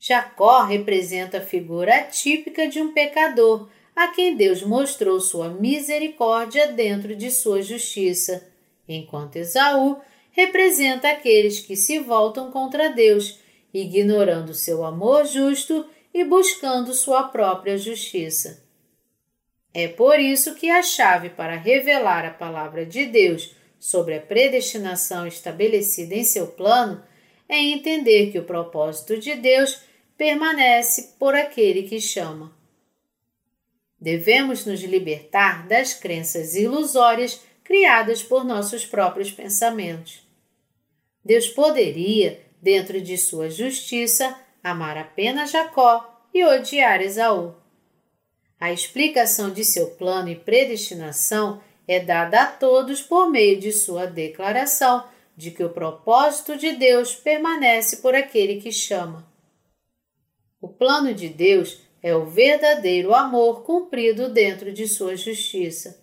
Jacó 0.00 0.64
representa 0.64 1.38
a 1.38 1.42
figura 1.42 2.04
típica 2.04 2.66
de 2.66 2.80
um 2.80 2.90
pecador 2.94 3.68
a 3.94 4.08
quem 4.08 4.34
Deus 4.34 4.62
mostrou 4.62 5.20
sua 5.20 5.50
misericórdia 5.50 6.68
dentro 6.72 7.14
de 7.14 7.30
sua 7.30 7.60
justiça, 7.60 8.48
enquanto 8.88 9.36
Esaú 9.36 9.98
representa 10.32 11.10
aqueles 11.10 11.60
que 11.60 11.76
se 11.76 11.98
voltam 11.98 12.50
contra 12.50 12.88
Deus, 12.88 13.40
ignorando 13.74 14.54
seu 14.54 14.86
amor 14.86 15.26
justo 15.26 15.84
e 16.14 16.24
buscando 16.24 16.94
sua 16.94 17.24
própria 17.24 17.76
justiça. 17.76 18.64
É 19.74 19.86
por 19.86 20.18
isso 20.18 20.54
que 20.54 20.70
a 20.70 20.82
chave 20.82 21.28
para 21.28 21.56
revelar 21.56 22.24
a 22.24 22.30
palavra 22.30 22.86
de 22.86 23.04
Deus 23.04 23.54
sobre 23.78 24.14
a 24.14 24.20
predestinação 24.20 25.26
estabelecida 25.26 26.14
em 26.14 26.24
seu 26.24 26.46
plano 26.46 27.02
é 27.46 27.58
entender 27.58 28.30
que 28.30 28.38
o 28.38 28.44
propósito 28.44 29.18
de 29.18 29.34
Deus 29.34 29.89
permanece 30.20 31.14
por 31.18 31.34
aquele 31.34 31.84
que 31.84 31.98
chama. 31.98 32.54
Devemos 33.98 34.66
nos 34.66 34.82
libertar 34.82 35.66
das 35.66 35.94
crenças 35.94 36.54
ilusórias 36.54 37.40
criadas 37.64 38.22
por 38.22 38.44
nossos 38.44 38.84
próprios 38.84 39.32
pensamentos. 39.32 40.20
Deus 41.24 41.48
poderia, 41.48 42.38
dentro 42.60 43.00
de 43.00 43.16
sua 43.16 43.48
justiça, 43.48 44.38
amar 44.62 44.98
apenas 44.98 45.52
Jacó 45.52 46.22
e 46.34 46.44
odiar 46.44 47.00
Esaú. 47.00 47.54
A 48.60 48.70
explicação 48.70 49.50
de 49.50 49.64
seu 49.64 49.92
plano 49.92 50.28
e 50.28 50.36
predestinação 50.36 51.62
é 51.88 51.98
dada 51.98 52.42
a 52.42 52.46
todos 52.46 53.00
por 53.00 53.30
meio 53.30 53.58
de 53.58 53.72
sua 53.72 54.04
declaração 54.04 55.02
de 55.34 55.50
que 55.50 55.64
o 55.64 55.70
propósito 55.70 56.58
de 56.58 56.72
Deus 56.72 57.14
permanece 57.14 57.96
por 58.02 58.14
aquele 58.14 58.60
que 58.60 58.70
chama. 58.70 59.29
Plano 60.80 61.12
de 61.12 61.28
Deus 61.28 61.78
é 62.02 62.16
o 62.16 62.24
verdadeiro 62.24 63.14
amor 63.14 63.64
cumprido 63.64 64.30
dentro 64.30 64.72
de 64.72 64.88
sua 64.88 65.14
justiça. 65.14 66.02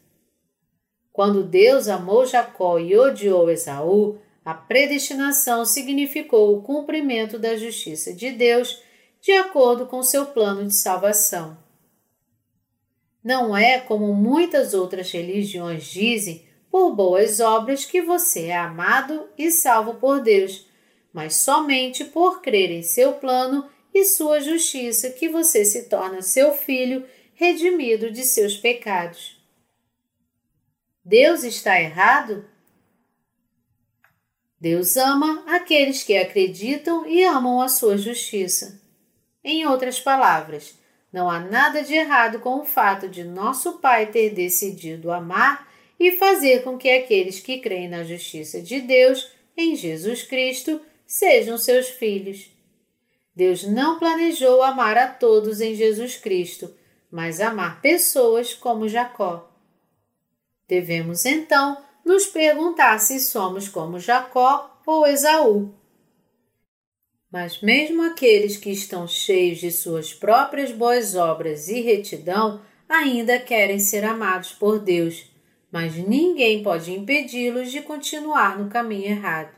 Quando 1.12 1.44
Deus 1.44 1.88
amou 1.88 2.28
Jacó 2.28 2.78
e 2.78 2.96
odiou 2.96 3.50
Esaú, 3.50 4.20
a 4.46 4.54
predestinação 4.54 5.66
significou 5.66 6.56
o 6.56 6.62
cumprimento 6.62 7.40
da 7.40 7.58
justiça 7.58 8.14
de 8.14 8.30
Deus 8.30 8.80
de 9.20 9.32
acordo 9.32 9.88
com 9.88 10.04
seu 10.04 10.28
plano 10.28 10.64
de 10.68 10.76
salvação. 10.76 11.58
Não 13.24 13.58
é 13.58 13.80
como 13.80 14.14
muitas 14.14 14.76
outras 14.76 15.10
religiões 15.10 15.86
dizem, 15.86 16.46
por 16.70 16.94
boas 16.94 17.40
obras 17.40 17.84
que 17.84 18.00
você 18.00 18.50
é 18.50 18.58
amado 18.58 19.28
e 19.36 19.50
salvo 19.50 19.96
por 19.96 20.22
Deus, 20.22 20.68
mas 21.12 21.36
somente 21.36 22.06
por 22.06 22.44
crer 22.44 22.70
em 22.70 22.84
seu 22.84 23.14
plano 23.14 23.68
e 24.00 24.06
sua 24.06 24.40
justiça 24.40 25.10
que 25.10 25.28
você 25.28 25.66
se 25.66 25.84
torna 25.84 26.22
seu 26.22 26.54
filho 26.54 27.06
redimido 27.34 28.12
de 28.12 28.24
seus 28.24 28.58
pecados. 28.58 29.38
Deus 31.04 31.44
está 31.44 31.80
errado? 31.80 32.46
Deus 34.60 34.98
ama 34.98 35.44
aqueles 35.48 36.04
que 36.04 36.18
acreditam 36.18 37.08
e 37.08 37.24
amam 37.24 37.62
a 37.62 37.70
sua 37.70 37.98
justiça. 37.98 38.82
Em 39.44 39.66
outras 39.66 40.00
palavras, 40.00 40.76
não 41.14 41.30
há 41.30 41.40
nada 41.40 41.84
de 41.84 41.94
errado 41.94 42.40
com 42.40 42.60
o 42.60 42.66
fato 42.66 43.08
de 43.08 43.24
nosso 43.24 43.80
Pai 43.80 44.12
ter 44.12 44.32
decidido 44.32 45.12
amar 45.12 45.72
e 46.00 46.12
fazer 46.14 46.64
com 46.64 46.78
que 46.78 46.90
aqueles 46.90 47.40
que 47.40 47.60
creem 47.60 47.88
na 47.88 48.04
justiça 48.04 48.62
de 48.62 48.82
Deus 48.82 49.32
em 49.56 49.76
Jesus 49.76 50.24
Cristo 50.24 50.82
sejam 51.06 51.58
seus 51.58 51.88
filhos. 51.88 52.57
Deus 53.38 53.62
não 53.62 54.00
planejou 54.00 54.64
amar 54.64 54.98
a 54.98 55.06
todos 55.06 55.62
em 55.62 55.76
Jesus 55.76 56.18
Cristo, 56.18 56.74
mas 57.12 57.40
amar 57.40 57.82
pessoas 57.82 58.56
como 58.56 58.90
Jacó. 58.90 59.48
Devemos 60.68 61.24
então 61.24 61.78
nos 62.04 62.26
perguntar 62.26 62.98
se 62.98 63.20
somos 63.20 63.70
como 63.70 64.00
Jacó 64.00 64.82
ou 64.88 65.06
Esaú. 65.06 65.72
Mas 67.32 67.62
mesmo 67.62 68.02
aqueles 68.02 68.58
que 68.58 68.72
estão 68.72 69.08
cheios 69.08 69.60
de 69.60 69.70
suas 69.70 70.12
próprias 70.12 70.72
boas 70.72 71.16
obras 71.16 71.68
e 71.68 71.80
retidão 71.80 72.60
ainda 72.90 73.38
querem 73.38 73.78
ser 73.78 74.04
amados 74.04 74.52
por 74.52 74.80
Deus, 74.80 75.30
mas 75.72 75.94
ninguém 75.96 76.64
pode 76.64 76.92
impedi-los 76.92 77.72
de 77.72 77.84
continuar 77.84 78.58
no 78.58 78.68
caminho 78.68 79.12
errado. 79.12 79.56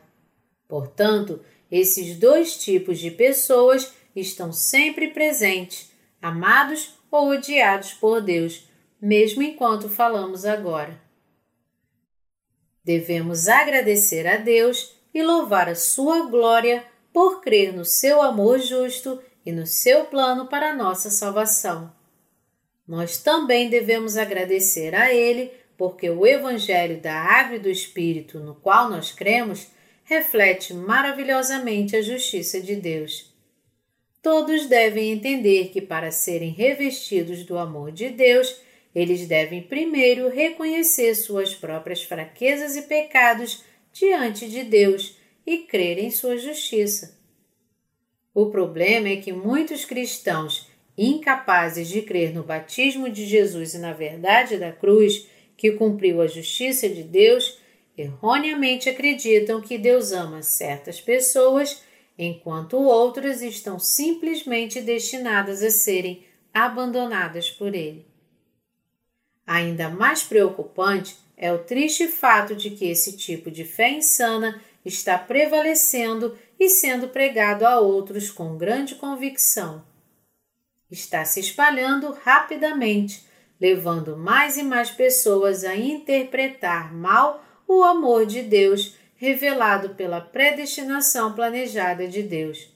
Portanto, 0.68 1.40
esses 1.70 2.16
dois 2.16 2.56
tipos 2.56 2.98
de 2.98 3.10
pessoas 3.10 3.92
estão 4.14 4.52
sempre 4.52 5.08
presentes, 5.08 5.90
amados 6.20 6.94
ou 7.10 7.30
odiados 7.30 7.92
por 7.92 8.20
Deus, 8.20 8.68
mesmo 9.00 9.42
enquanto 9.42 9.88
falamos 9.88 10.44
agora. 10.44 11.00
Devemos 12.82 13.48
agradecer 13.48 14.26
a 14.26 14.36
Deus 14.36 14.94
e 15.12 15.22
louvar 15.22 15.68
a 15.68 15.74
sua 15.74 16.26
glória 16.26 16.84
por 17.12 17.40
crer 17.40 17.72
no 17.72 17.84
seu 17.84 18.22
amor 18.22 18.58
justo 18.58 19.20
e 19.44 19.52
no 19.52 19.66
seu 19.66 20.04
plano 20.04 20.46
para 20.46 20.70
a 20.70 20.74
nossa 20.74 21.10
salvação. 21.10 21.92
Nós 22.86 23.18
também 23.18 23.68
devemos 23.68 24.16
agradecer 24.16 24.94
a 24.94 25.12
Ele 25.12 25.52
porque 25.76 26.10
o 26.10 26.26
Evangelho 26.26 27.00
da 27.00 27.14
Água 27.14 27.56
e 27.56 27.60
do 27.60 27.70
Espírito 27.70 28.38
no 28.38 28.54
qual 28.54 28.90
nós 28.90 29.12
cremos 29.12 29.68
reflete 30.10 30.74
maravilhosamente 30.74 31.94
a 31.94 32.02
justiça 32.02 32.60
de 32.60 32.74
Deus. 32.74 33.32
Todos 34.20 34.66
devem 34.66 35.12
entender 35.12 35.68
que, 35.68 35.80
para 35.80 36.10
serem 36.10 36.50
revestidos 36.50 37.44
do 37.44 37.56
amor 37.56 37.92
de 37.92 38.08
Deus, 38.08 38.60
eles 38.92 39.28
devem 39.28 39.62
primeiro 39.62 40.28
reconhecer 40.28 41.14
suas 41.14 41.54
próprias 41.54 42.02
fraquezas 42.02 42.74
e 42.74 42.82
pecados 42.82 43.62
diante 43.92 44.50
de 44.50 44.64
Deus 44.64 45.16
e 45.46 45.58
crer 45.58 45.96
em 45.96 46.10
sua 46.10 46.36
justiça. 46.36 47.16
O 48.34 48.46
problema 48.46 49.10
é 49.10 49.16
que 49.16 49.32
muitos 49.32 49.84
cristãos, 49.84 50.68
incapazes 50.98 51.88
de 51.88 52.02
crer 52.02 52.34
no 52.34 52.42
batismo 52.42 53.08
de 53.08 53.24
Jesus 53.26 53.74
e 53.74 53.78
na 53.78 53.92
verdade 53.92 54.56
da 54.56 54.72
cruz, 54.72 55.28
que 55.56 55.70
cumpriu 55.70 56.20
a 56.20 56.26
justiça 56.26 56.88
de 56.88 57.04
Deus, 57.04 57.60
erroneamente 58.00 58.88
acreditam 58.88 59.60
que 59.60 59.78
Deus 59.78 60.12
ama 60.12 60.42
certas 60.42 61.00
pessoas, 61.00 61.82
enquanto 62.18 62.76
outras 62.76 63.42
estão 63.42 63.78
simplesmente 63.78 64.80
destinadas 64.80 65.62
a 65.62 65.70
serem 65.70 66.24
abandonadas 66.52 67.50
por 67.50 67.74
Ele. 67.74 68.06
Ainda 69.46 69.88
mais 69.88 70.22
preocupante 70.22 71.16
é 71.36 71.52
o 71.52 71.58
triste 71.58 72.06
fato 72.06 72.54
de 72.54 72.70
que 72.70 72.88
esse 72.88 73.16
tipo 73.16 73.50
de 73.50 73.64
fé 73.64 73.90
insana 73.90 74.60
está 74.84 75.18
prevalecendo 75.18 76.36
e 76.58 76.68
sendo 76.68 77.08
pregado 77.08 77.66
a 77.66 77.80
outros 77.80 78.30
com 78.30 78.56
grande 78.56 78.94
convicção. 78.94 79.82
Está 80.90 81.24
se 81.24 81.40
espalhando 81.40 82.12
rapidamente, 82.12 83.24
levando 83.60 84.16
mais 84.16 84.56
e 84.56 84.62
mais 84.62 84.90
pessoas 84.90 85.64
a 85.64 85.74
interpretar 85.74 86.92
mal 86.92 87.44
o 87.72 87.84
amor 87.84 88.26
de 88.26 88.42
Deus 88.42 88.96
revelado 89.14 89.90
pela 89.90 90.20
predestinação 90.20 91.34
planejada 91.34 92.08
de 92.08 92.20
Deus. 92.20 92.68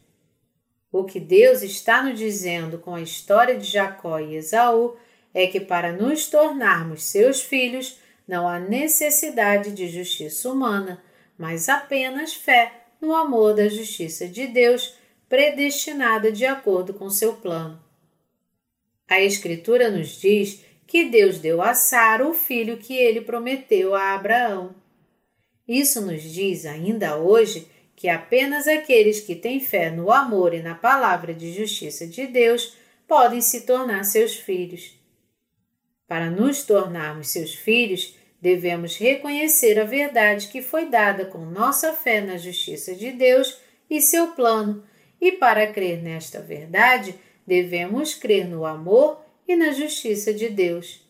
O 0.92 1.02
que 1.02 1.18
Deus 1.18 1.62
está 1.62 2.00
nos 2.00 2.16
dizendo 2.16 2.78
com 2.78 2.94
a 2.94 3.00
história 3.00 3.58
de 3.58 3.64
Jacó 3.64 4.20
e 4.20 4.36
Esaú 4.36 4.96
é 5.34 5.48
que 5.48 5.58
para 5.58 5.90
nos 5.90 6.28
tornarmos 6.28 7.02
seus 7.02 7.42
filhos 7.42 7.98
não 8.26 8.46
há 8.46 8.60
necessidade 8.60 9.72
de 9.72 9.88
justiça 9.88 10.48
humana, 10.48 11.02
mas 11.36 11.68
apenas 11.68 12.32
fé 12.32 12.84
no 13.00 13.16
amor 13.16 13.52
da 13.52 13.68
justiça 13.68 14.28
de 14.28 14.46
Deus, 14.46 14.94
predestinada 15.28 16.30
de 16.30 16.46
acordo 16.46 16.94
com 16.94 17.10
seu 17.10 17.32
plano. 17.34 17.82
A 19.08 19.20
Escritura 19.20 19.90
nos 19.90 20.20
diz 20.20 20.64
que 20.86 21.06
Deus 21.06 21.40
deu 21.40 21.60
a 21.60 21.74
Sara 21.74 22.24
o 22.24 22.32
filho 22.32 22.76
que 22.76 22.96
ele 22.96 23.22
prometeu 23.22 23.92
a 23.92 24.14
Abraão. 24.14 24.83
Isso 25.66 26.00
nos 26.00 26.22
diz 26.22 26.66
ainda 26.66 27.16
hoje 27.16 27.68
que 27.96 28.08
apenas 28.08 28.66
aqueles 28.66 29.20
que 29.20 29.34
têm 29.34 29.60
fé 29.60 29.90
no 29.90 30.10
amor 30.10 30.52
e 30.52 30.62
na 30.62 30.74
palavra 30.74 31.32
de 31.32 31.52
justiça 31.52 32.06
de 32.06 32.26
Deus 32.26 32.76
podem 33.06 33.40
se 33.40 33.62
tornar 33.62 34.04
seus 34.04 34.36
filhos. 34.36 34.98
Para 36.06 36.30
nos 36.30 36.64
tornarmos 36.64 37.28
seus 37.28 37.54
filhos, 37.54 38.14
devemos 38.40 38.96
reconhecer 38.96 39.78
a 39.78 39.84
verdade 39.84 40.48
que 40.48 40.60
foi 40.60 40.86
dada 40.86 41.24
com 41.24 41.38
nossa 41.46 41.92
fé 41.92 42.20
na 42.20 42.36
justiça 42.36 42.94
de 42.94 43.10
Deus 43.12 43.58
e 43.88 44.02
seu 44.02 44.28
plano, 44.28 44.84
e 45.20 45.32
para 45.32 45.66
crer 45.66 46.02
nesta 46.02 46.40
verdade, 46.40 47.14
devemos 47.46 48.14
crer 48.14 48.46
no 48.46 48.64
amor 48.66 49.24
e 49.48 49.56
na 49.56 49.72
justiça 49.72 50.32
de 50.34 50.48
Deus. 50.48 51.03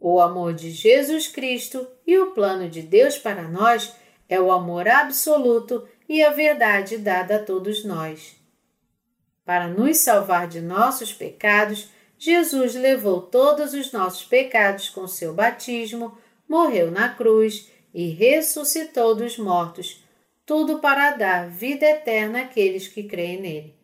O 0.00 0.18
amor 0.18 0.54
de 0.54 0.70
Jesus 0.70 1.28
Cristo 1.28 1.86
e 2.06 2.18
o 2.18 2.30
plano 2.30 2.70
de 2.70 2.80
Deus 2.80 3.18
para 3.18 3.42
nós 3.46 3.94
é 4.26 4.40
o 4.40 4.50
amor 4.50 4.88
absoluto 4.88 5.86
e 6.08 6.22
a 6.22 6.30
verdade 6.30 6.96
dada 6.96 7.36
a 7.36 7.44
todos 7.44 7.84
nós. 7.84 8.34
Para 9.44 9.68
nos 9.68 9.98
salvar 9.98 10.48
de 10.48 10.62
nossos 10.62 11.12
pecados, 11.12 11.90
Jesus 12.18 12.74
levou 12.74 13.20
todos 13.20 13.74
os 13.74 13.92
nossos 13.92 14.24
pecados 14.24 14.88
com 14.88 15.06
seu 15.06 15.34
batismo, 15.34 16.16
morreu 16.48 16.90
na 16.90 17.10
cruz 17.10 17.70
e 17.92 18.08
ressuscitou 18.08 19.14
dos 19.14 19.36
mortos, 19.36 20.02
tudo 20.46 20.78
para 20.78 21.10
dar 21.10 21.48
vida 21.48 21.84
eterna 21.84 22.42
àqueles 22.42 22.88
que 22.88 23.02
creem 23.02 23.40
nele. 23.40 23.74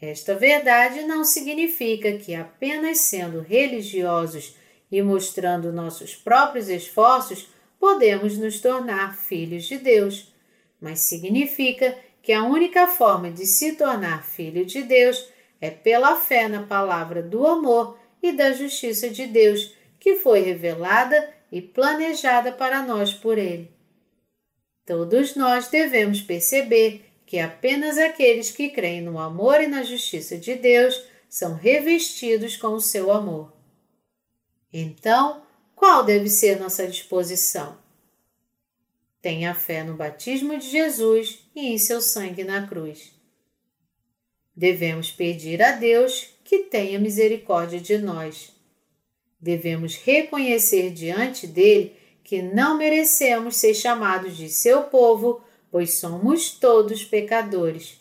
Esta 0.00 0.34
verdade 0.34 1.02
não 1.02 1.24
significa 1.24 2.12
que 2.18 2.34
apenas 2.34 2.98
sendo 2.98 3.40
religiosos 3.40 4.54
e 4.94 5.02
mostrando 5.02 5.72
nossos 5.72 6.14
próprios 6.14 6.68
esforços 6.68 7.48
podemos 7.80 8.38
nos 8.38 8.60
tornar 8.60 9.16
filhos 9.16 9.64
de 9.64 9.76
Deus, 9.76 10.32
mas 10.80 11.00
significa 11.00 11.98
que 12.22 12.32
a 12.32 12.44
única 12.44 12.86
forma 12.86 13.28
de 13.28 13.44
se 13.44 13.72
tornar 13.72 14.24
filho 14.24 14.64
de 14.64 14.84
Deus 14.84 15.28
é 15.60 15.68
pela 15.68 16.14
fé 16.14 16.46
na 16.46 16.62
palavra 16.62 17.20
do 17.20 17.44
amor 17.44 17.98
e 18.22 18.30
da 18.30 18.52
justiça 18.52 19.10
de 19.10 19.26
Deus, 19.26 19.74
que 19.98 20.14
foi 20.14 20.42
revelada 20.42 21.28
e 21.50 21.60
planejada 21.60 22.52
para 22.52 22.80
nós 22.80 23.12
por 23.12 23.36
Ele. 23.36 23.72
Todos 24.86 25.34
nós 25.34 25.66
devemos 25.66 26.22
perceber 26.22 27.04
que 27.26 27.40
apenas 27.40 27.98
aqueles 27.98 28.52
que 28.52 28.68
creem 28.68 29.02
no 29.02 29.18
amor 29.18 29.60
e 29.60 29.66
na 29.66 29.82
justiça 29.82 30.36
de 30.36 30.54
Deus 30.54 31.04
são 31.28 31.56
revestidos 31.56 32.56
com 32.56 32.68
o 32.68 32.80
seu 32.80 33.10
amor. 33.10 33.53
Então, 34.76 35.42
qual 35.76 36.04
deve 36.04 36.28
ser 36.28 36.58
nossa 36.58 36.84
disposição? 36.88 37.78
Tenha 39.22 39.54
fé 39.54 39.84
no 39.84 39.94
batismo 39.94 40.58
de 40.58 40.68
Jesus 40.68 41.38
e 41.54 41.68
em 41.68 41.78
seu 41.78 42.02
sangue 42.02 42.42
na 42.42 42.66
cruz. 42.66 43.12
Devemos 44.54 45.12
pedir 45.12 45.62
a 45.62 45.72
Deus 45.72 46.28
que 46.42 46.64
tenha 46.64 46.98
misericórdia 46.98 47.80
de 47.80 47.98
nós. 47.98 48.50
Devemos 49.40 49.94
reconhecer 49.94 50.90
diante 50.90 51.46
dele 51.46 51.96
que 52.24 52.42
não 52.42 52.76
merecemos 52.76 53.56
ser 53.56 53.74
chamados 53.74 54.36
de 54.36 54.48
seu 54.48 54.82
povo 54.84 55.40
pois 55.74 55.94
somos 55.94 56.52
todos 56.52 57.04
pecadores. 57.04 58.00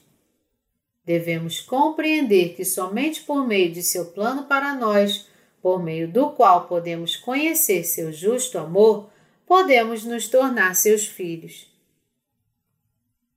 Devemos 1.03 1.59
compreender 1.59 2.55
que 2.55 2.63
somente 2.63 3.21
por 3.21 3.47
meio 3.47 3.71
de 3.71 3.81
seu 3.81 4.11
plano 4.11 4.43
para 4.43 4.75
nós, 4.75 5.27
por 5.63 5.81
meio 5.81 6.09
do 6.09 6.31
qual 6.31 6.67
podemos 6.67 7.15
conhecer 7.15 7.85
seu 7.85 8.11
justo 8.11 8.57
amor, 8.57 9.09
podemos 9.47 10.03
nos 10.03 10.27
tornar 10.27 10.75
seus 10.75 11.07
filhos. 11.07 11.71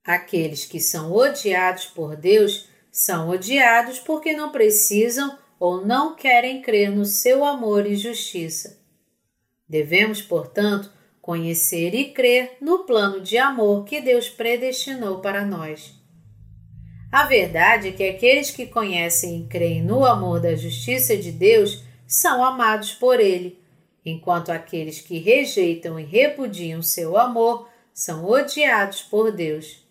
Aqueles 0.05 0.67
que 0.67 0.81
são 0.81 1.13
odiados 1.13 1.85
por 1.87 2.17
Deus 2.17 2.69
são 2.91 3.29
odiados 3.29 4.01
porque 4.01 4.33
não 4.33 4.51
precisam 4.51 5.39
ou 5.61 5.87
não 5.87 6.17
querem 6.17 6.61
crer 6.61 6.91
no 6.91 7.05
seu 7.05 7.45
amor 7.45 7.87
e 7.87 7.95
justiça. 7.95 8.77
Devemos, 9.69 10.21
portanto, 10.21 10.93
conhecer 11.23 11.95
e 11.95 12.13
crer 12.13 12.57
no 12.61 12.81
plano 12.81 13.21
de 13.21 13.39
amor 13.39 13.85
que 13.85 14.01
Deus 14.01 14.29
predestinou 14.29 15.21
para 15.21 15.47
nós. 15.47 15.95
A 17.13 17.25
verdade 17.25 17.89
é 17.89 17.93
que 17.93 18.09
aqueles 18.09 18.51
que 18.51 18.67
conhecem 18.67 19.43
e 19.43 19.47
creem 19.47 19.81
no 19.81 20.05
amor 20.05 20.41
da 20.41 20.57
justiça 20.57 21.17
de 21.17 21.31
Deus 21.31 21.86
são 22.07 22.45
amados 22.45 22.93
por 22.93 23.21
Ele, 23.21 23.59
enquanto 24.05 24.51
aqueles 24.51 25.01
que 25.01 25.19
rejeitam 25.19 25.99
e 25.99 26.05
repudiam 26.05 26.83
seu 26.83 27.17
amor 27.17 27.69
são 27.93 28.25
odiados 28.25 29.03
por 29.03 29.33
Deus. 29.33 29.85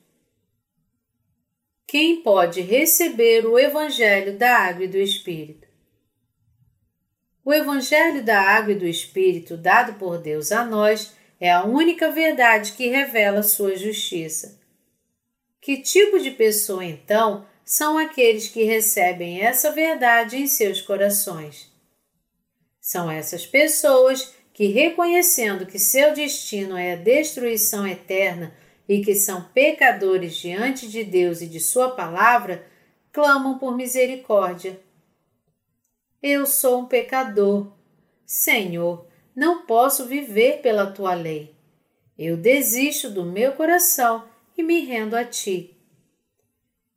Quem 1.88 2.22
pode 2.22 2.62
receber 2.62 3.46
o 3.46 3.60
Evangelho 3.60 4.38
da 4.38 4.58
Água 4.58 4.86
e 4.86 4.88
do 4.88 4.98
Espírito? 4.98 5.68
O 7.44 7.54
Evangelho 7.54 8.24
da 8.24 8.42
Água 8.42 8.74
e 8.74 8.78
do 8.78 8.88
Espírito 8.88 9.56
dado 9.56 9.94
por 10.00 10.18
Deus 10.18 10.52
a 10.52 10.66
nós 10.66 11.14
é 11.40 11.52
a 11.52 11.64
única 11.64 12.10
verdade 12.10 12.72
que 12.72 12.88
revela 12.88 13.44
sua 13.44 13.76
justiça. 13.76 14.60
Que 15.62 15.78
tipo 15.78 16.20
de 16.20 16.32
pessoa, 16.32 16.84
então, 16.84 17.46
são 17.64 17.98
aqueles 17.98 18.48
que 18.48 18.64
recebem 18.64 19.42
essa 19.42 19.72
verdade 19.72 20.38
em 20.38 20.48
seus 20.48 20.82
corações? 20.82 21.75
São 22.86 23.10
essas 23.10 23.48
pessoas 23.48 24.36
que, 24.54 24.68
reconhecendo 24.68 25.66
que 25.66 25.80
seu 25.80 26.14
destino 26.14 26.78
é 26.78 26.94
a 26.94 26.96
destruição 26.96 27.88
eterna 27.88 28.56
e 28.88 29.04
que 29.04 29.16
são 29.16 29.44
pecadores 29.56 30.36
diante 30.36 30.88
de 30.88 31.04
Deus 31.04 31.42
e 31.42 31.48
de 31.48 31.60
Sua 31.60 31.96
palavra, 31.96 32.64
clamam 33.12 33.58
por 33.58 33.76
misericórdia. 33.76 34.80
Eu 36.22 36.46
sou 36.46 36.82
um 36.82 36.86
pecador. 36.86 37.74
Senhor, 38.24 39.08
não 39.36 39.66
posso 39.66 40.06
viver 40.06 40.62
pela 40.62 40.86
tua 40.86 41.16
lei. 41.16 41.56
Eu 42.16 42.38
desisto 42.38 43.10
do 43.10 43.26
meu 43.26 43.54
coração 43.54 44.30
e 44.56 44.62
me 44.62 44.82
rendo 44.82 45.16
a 45.16 45.26
ti. 45.26 45.76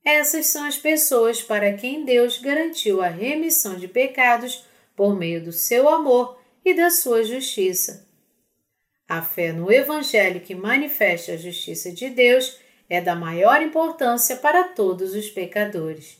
Essas 0.04 0.48
são 0.48 0.66
as 0.66 0.76
pessoas 0.76 1.40
para 1.40 1.72
quem 1.72 2.04
Deus 2.04 2.36
garantiu 2.36 3.00
a 3.00 3.08
remissão 3.08 3.74
de 3.78 3.88
pecados 3.88 4.67
por 4.98 5.16
meio 5.16 5.40
do 5.44 5.52
seu 5.52 5.88
amor 5.88 6.40
e 6.64 6.74
da 6.74 6.90
sua 6.90 7.22
justiça. 7.22 8.04
A 9.08 9.22
fé 9.22 9.52
no 9.52 9.70
Evangelho 9.70 10.40
que 10.40 10.56
manifesta 10.56 11.34
a 11.34 11.36
justiça 11.36 11.92
de 11.92 12.10
Deus 12.10 12.58
é 12.90 13.00
da 13.00 13.14
maior 13.14 13.62
importância 13.62 14.34
para 14.38 14.64
todos 14.64 15.14
os 15.14 15.30
pecadores. 15.30 16.18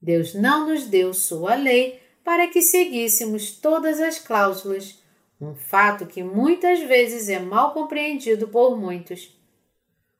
Deus 0.00 0.32
não 0.32 0.66
nos 0.66 0.86
deu 0.86 1.12
sua 1.12 1.54
lei 1.54 2.00
para 2.24 2.46
que 2.48 2.62
seguíssemos 2.62 3.50
todas 3.50 4.00
as 4.00 4.18
cláusulas 4.18 4.98
um 5.38 5.54
fato 5.54 6.06
que 6.06 6.22
muitas 6.22 6.80
vezes 6.80 7.28
é 7.28 7.38
mal 7.38 7.74
compreendido 7.74 8.48
por 8.48 8.74
muitos. 8.74 9.38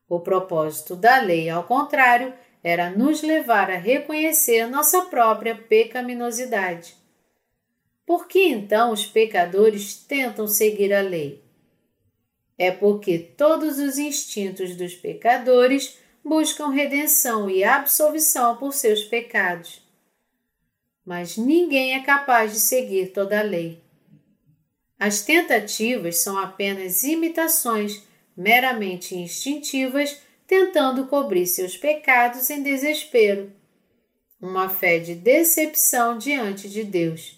O 0.07 0.21
propósito 0.21 0.95
da 0.95 1.23
lei, 1.23 1.49
ao 1.49 1.65
contrário, 1.65 2.35
era 2.63 2.91
nos 2.91 3.23
levar 3.23 3.71
a 3.71 3.79
reconhecer 3.79 4.67
nossa 4.67 5.07
própria 5.07 5.57
pecaminosidade. 5.57 7.06
Por 8.07 8.29
que 8.29 8.47
então 8.47 8.93
os 8.93 9.05
pecadores 9.05 9.97
tentam 9.97 10.47
seguir 10.47 10.95
a 10.95 11.01
lei? 11.01 11.45
É 12.57 12.71
porque 12.71 13.19
todos 13.19 13.79
os 13.79 13.99
instintos 13.99 14.77
dos 14.77 14.95
pecadores 14.95 15.99
buscam 16.25 16.69
redenção 16.69 17.51
e 17.51 17.65
absolvição 17.65 18.57
por 18.57 18.73
seus 18.73 19.03
pecados. 19.03 19.83
Mas 21.05 21.37
ninguém 21.37 21.95
é 21.95 22.03
capaz 22.03 22.53
de 22.53 22.61
seguir 22.61 23.09
toda 23.13 23.39
a 23.41 23.43
lei. 23.43 23.81
As 24.99 25.23
tentativas 25.23 26.19
são 26.19 26.39
apenas 26.39 27.03
imitações 27.03 28.03
meramente 28.37 29.15
instintivas 29.15 30.21
tentando 30.47 31.07
cobrir 31.07 31.47
seus 31.47 31.77
pecados 31.77 32.49
em 32.51 32.63
desespero. 32.63 33.53
Uma 34.41 34.69
fé 34.69 34.99
de 34.99 35.15
decepção 35.15 36.17
diante 36.17 36.69
de 36.69 36.85
Deus. 36.85 37.36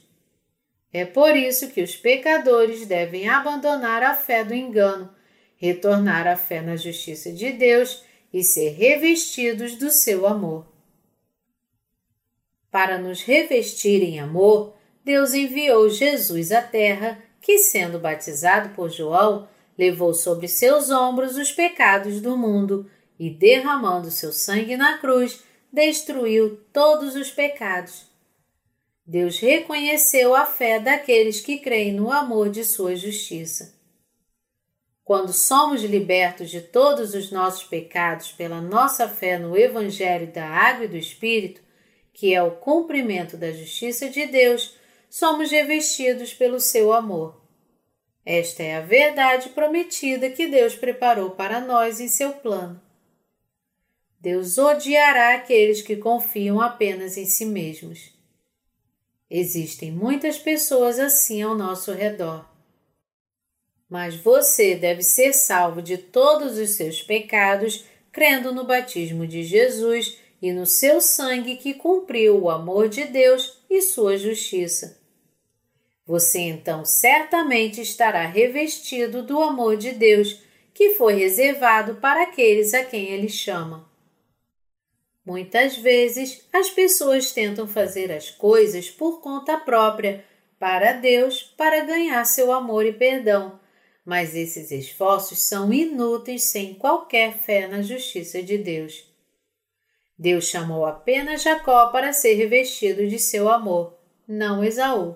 É 0.93 1.05
por 1.05 1.37
isso 1.37 1.69
que 1.71 1.83
os 1.83 1.95
pecadores 1.97 2.87
devem 2.87 3.29
abandonar 3.29 4.03
a 4.03 4.15
fé 4.15 4.43
do 4.43 4.55
engano, 4.55 5.11
retornar 5.57 6.27
à 6.27 6.37
fé 6.37 6.61
na 6.61 6.77
justiça 6.77 7.33
de 7.33 7.53
Deus 7.53 8.03
e 8.33 8.43
ser 8.43 8.71
revestidos 8.71 9.75
do 9.75 9.91
seu 9.91 10.27
amor. 10.27 10.67
Para 12.71 12.99
nos 12.99 13.23
revestir 13.23 14.03
em 14.03 14.21
amor, 14.21 14.75
Deus 15.05 15.33
enviou 15.35 15.89
Jesus 15.89 16.53
à 16.53 16.63
Terra 16.63 17.23
que, 17.41 17.59
sendo 17.59 17.99
batizado 17.99 18.71
por 18.71 18.91
João, 18.91 19.49
levou 19.77 20.13
sobre 20.13 20.49
seus 20.49 20.91
ombros 20.91 21.37
os 21.37 21.53
pecados 21.53 22.21
do 22.21 22.37
mundo 22.37 22.91
e, 23.19 23.31
derramando 23.31 24.11
seu 24.11 24.33
sangue 24.33 24.77
na 24.77 24.99
cruz, 24.99 25.43
destruiu 25.73 26.61
todos 26.73 27.15
os 27.15 27.31
pecados. 27.31 28.08
Deus 29.11 29.39
reconheceu 29.39 30.35
a 30.35 30.45
fé 30.45 30.79
daqueles 30.79 31.41
que 31.41 31.57
creem 31.57 31.95
no 31.95 32.13
amor 32.13 32.51
de 32.51 32.63
sua 32.63 32.95
justiça. 32.95 33.75
Quando 35.03 35.33
somos 35.33 35.83
libertos 35.83 36.51
de 36.51 36.61
todos 36.61 37.15
os 37.15 37.33
nossos 37.33 37.65
pecados 37.65 38.33
pela 38.33 38.61
nossa 38.61 39.09
fé 39.09 39.39
no 39.39 39.57
Evangelho 39.57 40.31
da 40.31 40.47
Água 40.47 40.85
e 40.85 40.89
do 40.89 40.97
Espírito, 40.99 41.63
que 42.13 42.35
é 42.35 42.43
o 42.43 42.57
cumprimento 42.57 43.39
da 43.39 43.51
justiça 43.51 44.11
de 44.11 44.27
Deus, 44.27 44.77
somos 45.09 45.51
revestidos 45.51 46.35
pelo 46.35 46.61
seu 46.61 46.93
amor. 46.93 47.41
Esta 48.27 48.63
é 48.63 48.77
a 48.77 48.83
verdade 48.83 49.49
prometida 49.49 50.29
que 50.29 50.49
Deus 50.49 50.75
preparou 50.75 51.31
para 51.31 51.63
nós 51.63 51.99
em 51.99 52.09
seu 52.09 52.35
plano. 52.35 52.79
Deus 54.21 54.59
odiará 54.59 55.35
aqueles 55.35 55.81
que 55.81 55.97
confiam 55.97 56.61
apenas 56.61 57.17
em 57.17 57.25
si 57.25 57.47
mesmos. 57.47 58.18
Existem 59.31 59.93
muitas 59.93 60.39
pessoas 60.39 60.99
assim 60.99 61.43
ao 61.43 61.55
nosso 61.55 61.93
redor. 61.93 62.49
Mas 63.89 64.15
você 64.15 64.75
deve 64.75 65.03
ser 65.03 65.33
salvo 65.33 65.83
de 65.83 65.99
todos 65.99 66.59
os 66.59 66.71
seus 66.71 67.03
pecados 67.03 67.85
crendo 68.11 68.53
no 68.53 68.65
batismo 68.65 69.27
de 69.27 69.43
Jesus 69.43 70.19
e 70.41 70.53
no 70.53 70.67
seu 70.67 71.01
sangue 71.01 71.57
que 71.57 71.75
cumpriu 71.75 72.41
o 72.41 72.51
amor 72.51 72.89
de 72.89 73.05
Deus 73.05 73.59
e 73.69 73.83
sua 73.83 74.17
justiça. 74.17 74.99
Você 76.07 76.41
então 76.41 76.85
certamente 76.85 77.83
estará 77.83 78.27
revestido 78.27 79.23
do 79.23 79.43
amor 79.43 79.77
de 79.77 79.93
Deus 79.93 80.41
que 80.73 80.91
foi 80.91 81.15
reservado 81.15 81.97
para 81.97 82.23
aqueles 82.23 82.73
a 82.73 82.85
quem 82.85 83.11
ele 83.11 83.29
chama. 83.29 83.88
Muitas 85.29 85.77
vezes 85.77 86.49
as 86.51 86.71
pessoas 86.71 87.33
tentam 87.33 87.69
fazer 87.69 88.11
as 88.11 88.31
coisas 88.31 88.89
por 88.89 89.21
conta 89.21 89.59
própria, 89.59 90.25
para 90.59 90.93
Deus, 90.93 91.43
para 91.43 91.85
ganhar 91.85 92.25
seu 92.25 92.51
amor 92.51 92.87
e 92.87 92.95
perdão, 92.95 93.61
mas 94.07 94.35
esses 94.35 94.71
esforços 94.71 95.41
são 95.41 95.71
inúteis 95.71 96.45
sem 96.45 96.73
qualquer 96.73 97.35
fé 97.41 97.69
na 97.69 97.83
justiça 97.83 98.43
de 98.43 98.57
Deus. 98.57 99.05
Deus 100.19 100.47
chamou 100.47 100.87
apenas 100.87 101.43
Jacó 101.43 101.89
para 101.89 102.15
ser 102.15 102.33
revestido 102.33 103.07
de 103.07 103.19
seu 103.19 103.51
amor, 103.51 103.99
não 104.27 104.65
Esaú. 104.65 105.15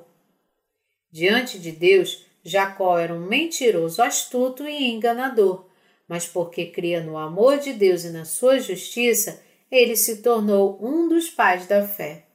Diante 1.10 1.58
de 1.58 1.72
Deus, 1.72 2.26
Jacó 2.44 2.98
era 2.98 3.14
um 3.14 3.26
mentiroso 3.26 4.02
astuto 4.02 4.68
e 4.68 4.90
enganador, 4.90 5.70
mas 6.06 6.26
porque 6.26 6.66
cria 6.66 7.02
no 7.02 7.16
amor 7.16 7.58
de 7.60 7.72
Deus 7.72 8.04
e 8.04 8.10
na 8.10 8.26
sua 8.26 8.58
justiça, 8.58 9.42
ele 9.72 9.96
se 9.96 10.18
tornou 10.18 10.78
um 10.82 11.08
dos 11.08 11.30
pais 11.30 11.66
da 11.66 11.88
fé. 11.88 12.26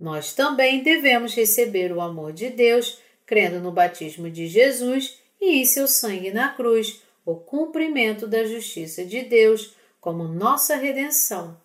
Nós 0.00 0.32
também 0.32 0.82
devemos 0.82 1.34
receber 1.34 1.92
o 1.92 2.00
amor 2.00 2.32
de 2.32 2.48
Deus, 2.48 2.98
crendo 3.26 3.60
no 3.60 3.70
batismo 3.70 4.30
de 4.30 4.46
Jesus 4.46 5.18
e 5.38 5.60
em 5.60 5.64
seu 5.66 5.86
sangue 5.86 6.30
na 6.30 6.54
cruz, 6.54 7.02
o 7.22 7.34
cumprimento 7.34 8.26
da 8.26 8.44
justiça 8.44 9.04
de 9.04 9.22
Deus 9.22 9.74
como 10.00 10.26
nossa 10.26 10.76
redenção. 10.76 11.60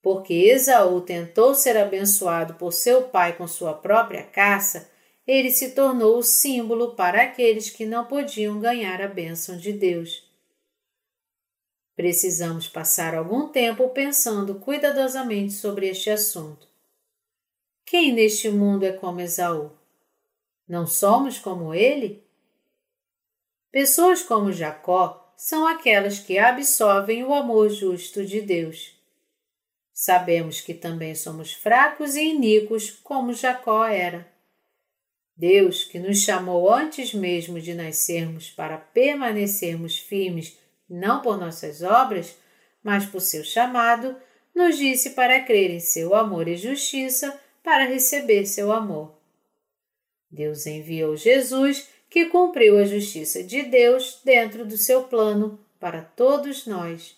Porque 0.00 0.32
Esaú 0.32 1.00
tentou 1.00 1.54
ser 1.54 1.76
abençoado 1.76 2.54
por 2.54 2.72
seu 2.72 3.02
pai 3.02 3.36
com 3.36 3.46
sua 3.48 3.74
própria 3.74 4.22
caça, 4.22 4.88
ele 5.26 5.50
se 5.50 5.72
tornou 5.72 6.18
o 6.18 6.22
símbolo 6.22 6.94
para 6.94 7.22
aqueles 7.22 7.70
que 7.70 7.84
não 7.84 8.04
podiam 8.04 8.60
ganhar 8.60 9.00
a 9.00 9.08
bênção 9.08 9.56
de 9.56 9.72
Deus. 9.72 10.29
Precisamos 12.00 12.66
passar 12.66 13.14
algum 13.14 13.48
tempo 13.48 13.86
pensando 13.90 14.54
cuidadosamente 14.54 15.52
sobre 15.52 15.86
este 15.86 16.08
assunto. 16.08 16.66
Quem 17.84 18.10
neste 18.10 18.48
mundo 18.48 18.86
é 18.86 18.92
como 18.92 19.20
Esaú? 19.20 19.70
Não 20.66 20.86
somos 20.86 21.38
como 21.38 21.74
ele? 21.74 22.24
Pessoas 23.70 24.22
como 24.22 24.50
Jacó 24.50 25.30
são 25.36 25.66
aquelas 25.66 26.18
que 26.18 26.38
absorvem 26.38 27.22
o 27.22 27.34
amor 27.34 27.68
justo 27.68 28.24
de 28.24 28.40
Deus. 28.40 28.98
Sabemos 29.92 30.62
que 30.62 30.72
também 30.72 31.14
somos 31.14 31.52
fracos 31.52 32.16
e 32.16 32.30
iníquos, 32.30 32.90
como 32.90 33.34
Jacó 33.34 33.84
era. 33.84 34.26
Deus, 35.36 35.84
que 35.84 35.98
nos 35.98 36.22
chamou 36.22 36.72
antes 36.72 37.12
mesmo 37.12 37.60
de 37.60 37.74
nascermos 37.74 38.48
para 38.48 38.78
permanecermos 38.78 39.98
firmes, 39.98 40.56
não 40.90 41.22
por 41.22 41.38
nossas 41.38 41.80
obras, 41.82 42.36
mas 42.82 43.06
por 43.06 43.20
seu 43.20 43.44
chamado, 43.44 44.16
nos 44.52 44.76
disse 44.76 45.10
para 45.10 45.40
crer 45.44 45.70
em 45.70 45.78
seu 45.78 46.14
amor 46.14 46.48
e 46.48 46.56
justiça 46.56 47.38
para 47.62 47.84
receber 47.84 48.44
seu 48.46 48.72
amor. 48.72 49.14
Deus 50.28 50.66
enviou 50.66 51.16
Jesus, 51.16 51.88
que 52.08 52.26
cumpriu 52.26 52.78
a 52.78 52.84
justiça 52.84 53.42
de 53.44 53.62
Deus 53.62 54.20
dentro 54.24 54.66
do 54.66 54.76
seu 54.76 55.04
plano 55.04 55.58
para 55.78 56.02
todos 56.02 56.66
nós. 56.66 57.16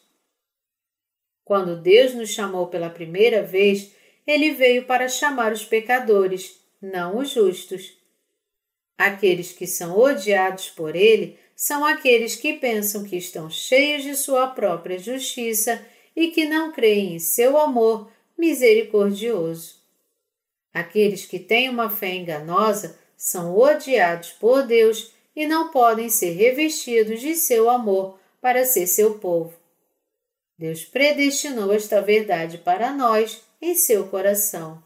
Quando 1.45 1.81
Deus 1.81 2.15
nos 2.15 2.31
chamou 2.31 2.69
pela 2.69 2.91
primeira 2.91 3.43
vez, 3.43 3.93
ele 4.27 4.53
veio 4.53 4.85
para 4.85 5.09
chamar 5.09 5.53
os 5.53 5.65
pecadores, 5.65 6.61
não 6.81 7.19
os 7.19 7.31
justos. 7.31 7.97
Aqueles 8.97 9.53
que 9.53 9.67
são 9.67 9.99
odiados 9.99 10.69
por 10.69 10.95
ele 10.95 11.39
são 11.63 11.85
aqueles 11.85 12.35
que 12.35 12.55
pensam 12.55 13.05
que 13.05 13.15
estão 13.15 13.49
cheios 13.49 14.03
de 14.03 14.17
sua 14.17 14.49
própria 14.49 14.99
justiça 14.99 15.81
e 16.17 16.33
que 16.33 16.45
não 16.45 16.73
creem 16.73 17.15
em 17.15 17.19
seu 17.21 17.57
amor 17.57 18.11
misericordioso. 18.37 19.77
Aqueles 20.75 21.25
que 21.25 21.39
têm 21.39 21.69
uma 21.69 21.89
fé 21.89 22.17
enganosa 22.17 22.99
são 23.17 23.57
odiados 23.57 24.31
por 24.33 24.67
Deus 24.67 25.13
e 25.37 25.47
não 25.47 25.71
podem 25.71 26.11
ser 26.11 26.33
revestidos 26.33 27.21
de 27.21 27.37
seu 27.37 27.71
amor 27.71 28.19
para 28.41 28.65
ser 28.65 28.89
seu 28.89 29.21
povo. 29.21 29.55
Deus 30.59 30.85
predestinou 30.85 31.73
esta 31.73 32.03
verdade 32.03 32.59
para 32.59 32.93
nós 32.93 33.41
em 33.61 33.77
seu 33.77 34.09
coração. 34.09 34.83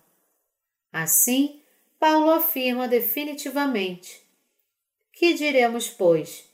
Assim, 0.92 1.58
Paulo 1.98 2.28
afirma 2.32 2.86
definitivamente: 2.86 4.20
Que 5.10 5.32
diremos, 5.32 5.88
pois? 5.88 6.45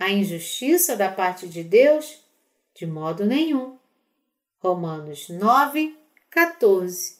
A 0.00 0.08
injustiça 0.08 0.96
da 0.96 1.12
parte 1.12 1.46
de 1.46 1.62
Deus? 1.62 2.24
De 2.74 2.86
modo 2.86 3.26
nenhum. 3.26 3.76
Romanos 4.58 5.28
9, 5.28 5.94
14. 6.30 7.18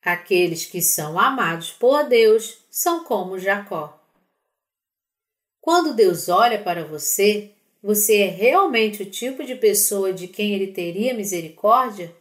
Aqueles 0.00 0.64
que 0.64 0.80
são 0.80 1.20
amados 1.20 1.70
por 1.70 2.08
Deus 2.08 2.64
são 2.70 3.04
como 3.04 3.38
Jacó. 3.38 4.02
Quando 5.60 5.94
Deus 5.94 6.30
olha 6.30 6.58
para 6.58 6.86
você, 6.86 7.50
você 7.82 8.22
é 8.22 8.28
realmente 8.28 9.02
o 9.02 9.10
tipo 9.10 9.44
de 9.44 9.54
pessoa 9.54 10.10
de 10.10 10.26
quem 10.26 10.54
ele 10.54 10.68
teria 10.68 11.12
misericórdia? 11.12 12.16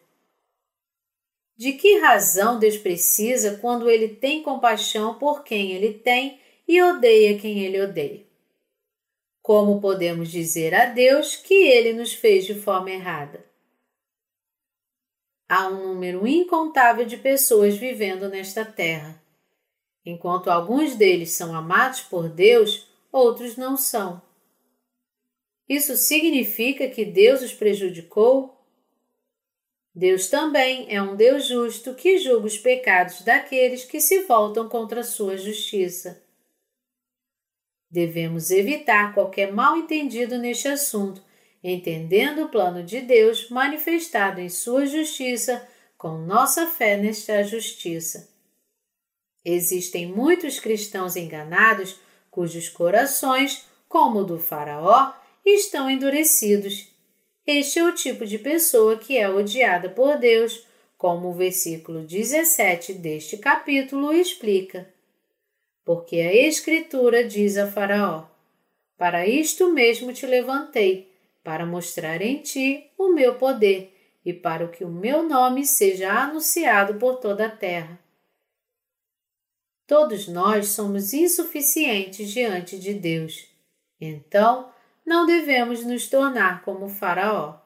De 1.55 1.71
que 1.71 1.99
razão 1.99 2.59
Deus 2.59 2.75
precisa 2.75 3.59
quando 3.59 3.89
ele 3.89 4.09
tem 4.09 4.43
compaixão 4.43 5.17
por 5.17 5.41
quem 5.41 5.71
ele 5.71 5.93
tem 5.93 6.37
e 6.67 6.83
odeia 6.83 7.39
quem 7.39 7.63
ele 7.63 7.81
odeia? 7.81 8.29
Como 9.41 9.81
podemos 9.81 10.29
dizer 10.29 10.75
a 10.75 10.85
Deus 10.85 11.35
que 11.35 11.53
ele 11.53 11.93
nos 11.93 12.13
fez 12.13 12.45
de 12.45 12.53
forma 12.53 12.91
errada? 12.91 13.43
Há 15.49 15.67
um 15.67 15.87
número 15.93 16.27
incontável 16.27 17.05
de 17.05 17.17
pessoas 17.17 17.75
vivendo 17.75 18.29
nesta 18.29 18.63
terra. 18.63 19.21
Enquanto 20.05 20.49
alguns 20.49 20.95
deles 20.95 21.31
são 21.31 21.55
amados 21.55 22.01
por 22.01 22.29
Deus, 22.29 22.87
outros 23.11 23.57
não 23.57 23.75
são. 23.75 24.21
Isso 25.67 25.95
significa 25.95 26.87
que 26.87 27.03
Deus 27.03 27.41
os 27.41 27.53
prejudicou? 27.53 28.57
Deus 29.93 30.29
também 30.29 30.85
é 30.93 31.01
um 31.01 31.15
Deus 31.15 31.47
justo 31.47 31.95
que 31.95 32.19
julga 32.19 32.45
os 32.45 32.57
pecados 32.57 33.21
daqueles 33.23 33.83
que 33.83 33.99
se 33.99 34.21
voltam 34.21 34.69
contra 34.69 35.01
a 35.01 35.03
sua 35.03 35.35
justiça. 35.35 36.20
Devemos 37.91 38.51
evitar 38.51 39.13
qualquer 39.13 39.51
mal-entendido 39.51 40.37
neste 40.37 40.67
assunto, 40.67 41.21
entendendo 41.63 42.43
o 42.43 42.49
plano 42.49 42.83
de 42.83 43.01
Deus 43.01 43.49
manifestado 43.49 44.39
em 44.39 44.49
sua 44.49 44.85
justiça 44.85 45.67
com 45.97 46.17
nossa 46.19 46.67
fé 46.67 46.95
nesta 46.97 47.43
justiça. 47.43 48.29
Existem 49.43 50.07
muitos 50.07 50.59
cristãos 50.59 51.15
enganados 51.15 51.99
cujos 52.29 52.69
corações, 52.69 53.65
como 53.89 54.19
o 54.19 54.23
do 54.23 54.39
Faraó, 54.39 55.13
estão 55.45 55.89
endurecidos 55.89 56.91
este 57.45 57.79
é 57.79 57.83
o 57.83 57.93
tipo 57.93 58.25
de 58.25 58.37
pessoa 58.37 58.97
que 58.97 59.17
é 59.17 59.27
odiada 59.27 59.89
por 59.89 60.17
Deus, 60.17 60.65
como 60.95 61.29
o 61.29 61.33
versículo 61.33 62.03
17 62.03 62.93
deste 62.93 63.35
capítulo 63.37 64.13
explica. 64.13 64.87
Porque 65.93 66.21
a 66.21 66.33
Escritura 66.33 67.21
diz 67.21 67.57
a 67.57 67.69
Faraó: 67.69 68.23
Para 68.97 69.27
isto 69.27 69.73
mesmo 69.73 70.13
te 70.13 70.25
levantei, 70.25 71.11
para 71.43 71.65
mostrar 71.65 72.21
em 72.21 72.37
ti 72.37 72.89
o 72.97 73.09
meu 73.09 73.35
poder 73.35 73.93
e 74.23 74.31
para 74.31 74.69
que 74.69 74.85
o 74.85 74.89
meu 74.89 75.21
nome 75.21 75.65
seja 75.65 76.13
anunciado 76.13 76.93
por 76.93 77.17
toda 77.17 77.47
a 77.47 77.49
terra. 77.49 77.99
Todos 79.85 80.29
nós 80.29 80.69
somos 80.69 81.11
insuficientes 81.11 82.29
diante 82.29 82.79
de 82.79 82.93
Deus. 82.93 83.49
Então, 83.99 84.71
não 85.05 85.25
devemos 85.25 85.83
nos 85.83 86.07
tornar 86.07 86.63
como 86.63 86.87
Faraó. 86.87 87.59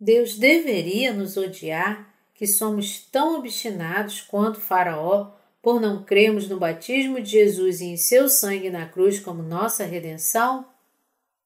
Deus 0.00 0.36
deveria 0.36 1.12
nos 1.12 1.36
odiar, 1.36 2.12
que 2.34 2.48
somos 2.48 2.98
tão 2.98 3.38
obstinados 3.38 4.20
quanto 4.20 4.60
Faraó 4.60 5.40
por 5.62 5.80
não 5.80 6.02
crermos 6.04 6.48
no 6.48 6.58
batismo 6.58 7.20
de 7.20 7.30
Jesus 7.30 7.80
e 7.80 7.86
em 7.86 7.96
seu 7.96 8.28
sangue 8.28 8.68
na 8.68 8.86
cruz 8.86 9.20
como 9.20 9.42
nossa 9.42 9.84
redenção? 9.84 10.66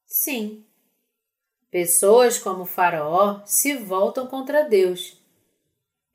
Sim, 0.05 0.65
Pessoas 1.69 2.39
como 2.39 2.65
Faraó 2.65 3.41
se 3.45 3.75
voltam 3.75 4.25
contra 4.25 4.63
Deus. 4.63 5.17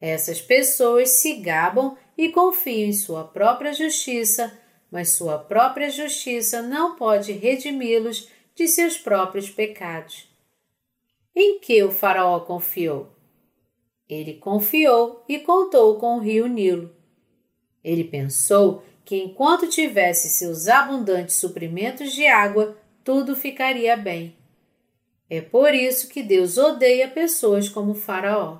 Essas 0.00 0.40
pessoas 0.40 1.10
se 1.10 1.34
gabam 1.34 1.96
e 2.16 2.30
confiam 2.30 2.88
em 2.88 2.92
sua 2.92 3.24
própria 3.24 3.72
justiça, 3.72 4.58
mas 4.90 5.10
sua 5.12 5.38
própria 5.38 5.90
justiça 5.90 6.62
não 6.62 6.96
pode 6.96 7.32
redimi-los 7.32 8.28
de 8.54 8.66
seus 8.66 8.96
próprios 8.96 9.50
pecados. 9.50 10.28
Em 11.34 11.58
que 11.60 11.82
o 11.82 11.90
Faraó 11.90 12.40
confiou? 12.40 13.10
Ele 14.08 14.34
confiou 14.34 15.22
e 15.28 15.38
contou 15.38 15.96
com 15.98 16.16
o 16.16 16.20
rio 16.20 16.46
Nilo. 16.46 16.94
Ele 17.84 18.04
pensou 18.04 18.84
que 19.04 19.16
enquanto 19.16 19.68
tivesse 19.68 20.28
seus 20.28 20.68
abundantes 20.68 21.36
suprimentos 21.36 22.12
de 22.12 22.26
água, 22.26 22.76
tudo 23.02 23.34
ficaria 23.34 23.96
bem. 23.96 24.36
É 25.28 25.40
por 25.40 25.74
isso 25.74 26.08
que 26.08 26.22
Deus 26.22 26.58
odeia 26.58 27.08
pessoas 27.08 27.68
como 27.68 27.94
Faraó. 27.94 28.58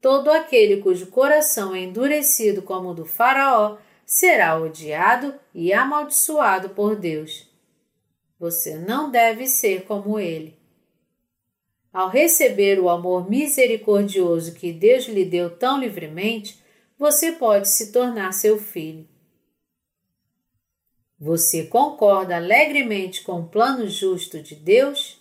Todo 0.00 0.30
aquele 0.30 0.80
cujo 0.80 1.08
coração 1.08 1.74
é 1.74 1.80
endurecido 1.80 2.62
como 2.62 2.90
o 2.90 2.94
do 2.94 3.04
Faraó 3.04 3.76
será 4.06 4.58
odiado 4.58 5.34
e 5.54 5.72
amaldiçoado 5.72 6.70
por 6.70 6.96
Deus. 6.96 7.46
Você 8.38 8.76
não 8.76 9.10
deve 9.10 9.46
ser 9.46 9.84
como 9.84 10.18
ele. 10.18 10.56
Ao 11.92 12.08
receber 12.08 12.80
o 12.80 12.88
amor 12.88 13.28
misericordioso 13.28 14.54
que 14.54 14.72
Deus 14.72 15.06
lhe 15.06 15.24
deu 15.24 15.50
tão 15.50 15.78
livremente, 15.78 16.59
você 17.00 17.32
pode 17.32 17.66
se 17.66 17.92
tornar 17.92 18.30
seu 18.32 18.58
filho. 18.58 19.08
Você 21.18 21.64
concorda 21.64 22.36
alegremente 22.36 23.22
com 23.22 23.40
o 23.40 23.48
plano 23.48 23.88
justo 23.88 24.42
de 24.42 24.54
Deus? 24.54 25.18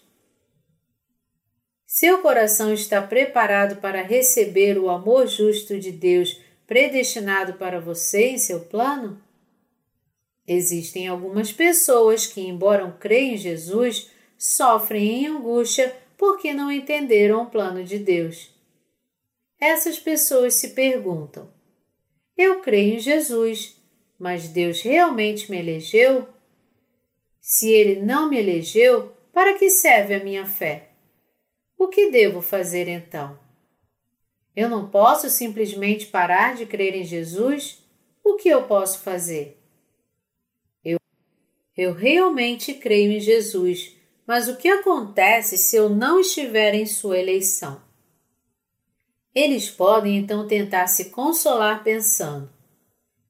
Seu 1.85 2.21
coração 2.21 2.73
está 2.73 3.01
preparado 3.01 3.77
para 3.77 4.01
receber 4.01 4.77
o 4.77 4.89
amor 4.89 5.25
justo 5.27 5.79
de 5.79 5.89
Deus 5.89 6.41
predestinado 6.67 7.53
para 7.53 7.79
você 7.79 8.31
em 8.31 8.37
seu 8.37 8.59
plano? 8.59 9.23
Existem 10.45 11.07
algumas 11.07 11.53
pessoas 11.53 12.27
que, 12.27 12.41
embora 12.41 12.91
creiam 12.99 13.35
em 13.35 13.37
Jesus, 13.37 14.11
sofrem 14.37 15.23
em 15.23 15.27
angústia 15.27 15.95
porque 16.17 16.53
não 16.53 16.69
entenderam 16.69 17.43
o 17.43 17.49
plano 17.49 17.85
de 17.85 17.97
Deus. 17.97 18.53
Essas 19.61 19.97
pessoas 19.97 20.55
se 20.55 20.71
perguntam: 20.71 21.57
Eu 22.41 22.61
creio 22.61 22.95
em 22.95 22.99
Jesus, 22.99 23.75
mas 24.17 24.47
Deus 24.47 24.81
realmente 24.81 25.51
me 25.51 25.59
elegeu? 25.59 26.25
Se 27.41 27.69
Ele 27.69 27.99
não 27.99 28.29
me 28.29 28.39
elegeu, 28.39 29.11
para 29.33 29.57
que 29.57 29.69
serve 29.69 30.13
a 30.13 30.23
minha 30.23 30.45
fé? 30.45 30.91
O 31.77 31.89
que 31.89 32.09
devo 32.09 32.41
fazer 32.41 32.87
então? 32.87 33.37
Eu 34.55 34.69
não 34.69 34.89
posso 34.89 35.29
simplesmente 35.29 36.05
parar 36.05 36.55
de 36.55 36.65
crer 36.65 36.95
em 36.95 37.03
Jesus? 37.03 37.83
O 38.23 38.35
que 38.35 38.47
eu 38.47 38.63
posso 38.63 39.01
fazer? 39.01 39.61
Eu, 40.81 40.97
eu 41.75 41.91
realmente 41.93 42.73
creio 42.73 43.11
em 43.11 43.19
Jesus, 43.19 43.97
mas 44.25 44.47
o 44.47 44.55
que 44.55 44.69
acontece 44.69 45.57
se 45.57 45.75
eu 45.75 45.89
não 45.89 46.21
estiver 46.21 46.73
em 46.73 46.85
sua 46.85 47.19
eleição? 47.19 47.88
Eles 49.39 49.69
podem 49.69 50.17
então 50.17 50.45
tentar 50.45 50.87
se 50.87 51.11
consolar 51.11 51.81
pensando: 51.81 52.51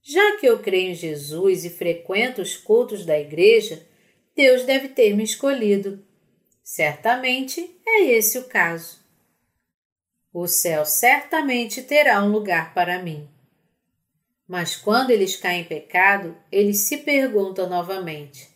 já 0.02 0.38
que 0.38 0.46
eu 0.48 0.58
creio 0.58 0.90
em 0.90 0.96
Jesus 0.96 1.66
e 1.66 1.70
frequento 1.70 2.42
os 2.42 2.58
cultos 2.58 3.06
da 3.06 3.20
igreja, 3.20 3.86
Deus 4.36 4.64
deve 4.64 4.88
ter 4.88 5.16
me 5.16 5.24
escolhido. 5.24 6.04
Certamente 6.64 7.80
é 7.86 8.06
esse 8.06 8.40
o 8.40 8.46
caso. 8.46 8.98
O 10.34 10.48
céu 10.48 10.84
certamente 10.84 11.84
terá 11.84 12.24
um 12.24 12.32
lugar 12.32 12.74
para 12.74 13.04
mim. 13.04 13.30
Mas 14.48 14.76
quando 14.76 15.12
eles 15.12 15.36
caem 15.36 15.62
em 15.62 15.66
pecado, 15.66 16.36
eles 16.52 16.88
se 16.88 16.98
perguntam 16.98 17.70
novamente: 17.70 18.50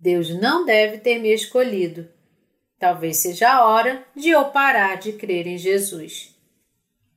Deus 0.00 0.30
não 0.30 0.64
deve 0.64 0.96
ter 0.96 1.18
me 1.18 1.28
escolhido. 1.28 2.08
Talvez 2.78 3.18
seja 3.18 3.50
a 3.52 3.66
hora 3.66 4.02
de 4.16 4.30
eu 4.30 4.46
parar 4.46 4.96
de 4.96 5.12
crer 5.12 5.46
em 5.46 5.58
Jesus. 5.58 6.33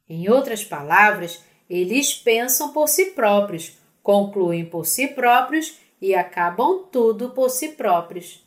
Em 0.10 0.30
outras 0.30 0.64
palavras, 0.64 1.44
eles 1.70 2.14
pensam 2.14 2.72
por 2.72 2.88
si 2.88 3.08
próprios, 3.08 3.78
concluem 4.02 4.66
por 4.66 4.86
si 4.86 5.08
próprios 5.08 5.78
e 6.02 6.16
acabam 6.16 6.86
tudo 6.92 7.32
por 7.32 7.50
si 7.50 7.70
próprios. 7.70 8.46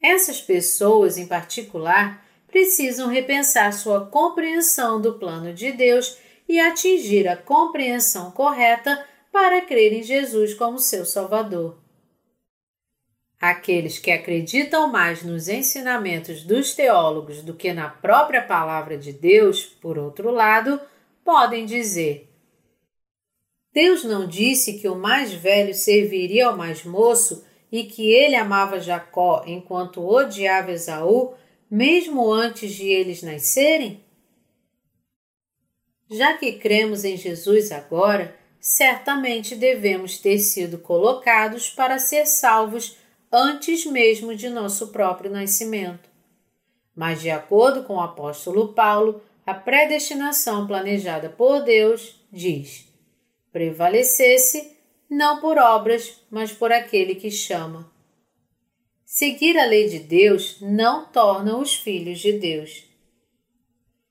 Essas 0.00 0.40
pessoas, 0.40 1.18
em 1.18 1.26
particular, 1.26 2.24
precisam 2.46 3.08
repensar 3.08 3.72
sua 3.72 4.06
compreensão 4.06 5.00
do 5.00 5.14
plano 5.18 5.52
de 5.52 5.72
Deus 5.72 6.16
e 6.48 6.60
atingir 6.60 7.26
a 7.26 7.36
compreensão 7.36 8.30
correta 8.30 9.04
para 9.32 9.60
crer 9.62 9.92
em 9.92 10.02
Jesus 10.02 10.54
como 10.54 10.78
seu 10.78 11.04
Salvador. 11.04 11.83
Aqueles 13.46 13.98
que 13.98 14.10
acreditam 14.10 14.90
mais 14.90 15.22
nos 15.22 15.48
ensinamentos 15.48 16.42
dos 16.44 16.74
teólogos 16.74 17.42
do 17.42 17.52
que 17.52 17.74
na 17.74 17.90
própria 17.90 18.40
palavra 18.40 18.96
de 18.96 19.12
Deus, 19.12 19.66
por 19.66 19.98
outro 19.98 20.30
lado, 20.30 20.80
podem 21.22 21.66
dizer: 21.66 22.26
Deus 23.70 24.02
não 24.02 24.26
disse 24.26 24.78
que 24.78 24.88
o 24.88 24.96
mais 24.96 25.34
velho 25.34 25.74
serviria 25.74 26.46
ao 26.46 26.56
mais 26.56 26.84
moço 26.84 27.44
e 27.70 27.84
que 27.84 28.10
ele 28.10 28.34
amava 28.34 28.80
Jacó 28.80 29.44
enquanto 29.46 30.02
odiava 30.02 30.72
Esaú, 30.72 31.34
mesmo 31.70 32.32
antes 32.32 32.72
de 32.72 32.88
eles 32.88 33.22
nascerem? 33.22 34.02
Já 36.10 36.38
que 36.38 36.52
cremos 36.52 37.04
em 37.04 37.18
Jesus 37.18 37.70
agora, 37.70 38.34
certamente 38.58 39.54
devemos 39.54 40.16
ter 40.16 40.38
sido 40.38 40.78
colocados 40.78 41.68
para 41.68 41.98
ser 41.98 42.24
salvos 42.24 43.03
antes 43.34 43.84
mesmo 43.84 44.36
de 44.36 44.48
nosso 44.48 44.88
próprio 44.88 45.28
nascimento. 45.28 46.08
Mas, 46.94 47.20
de 47.20 47.30
acordo 47.30 47.82
com 47.82 47.96
o 47.96 48.00
apóstolo 48.00 48.72
Paulo, 48.72 49.20
a 49.44 49.52
predestinação 49.52 50.68
planejada 50.68 51.28
por 51.28 51.64
Deus 51.64 52.14
diz: 52.32 52.86
prevalecesse 53.52 54.76
não 55.10 55.40
por 55.40 55.58
obras, 55.58 56.20
mas 56.30 56.52
por 56.52 56.70
aquele 56.70 57.16
que 57.16 57.30
chama. 57.30 57.92
Seguir 59.04 59.58
a 59.58 59.66
lei 59.66 59.88
de 59.88 59.98
Deus 59.98 60.60
não 60.60 61.06
torna 61.06 61.56
os 61.58 61.74
filhos 61.74 62.20
de 62.20 62.32
Deus. 62.32 62.84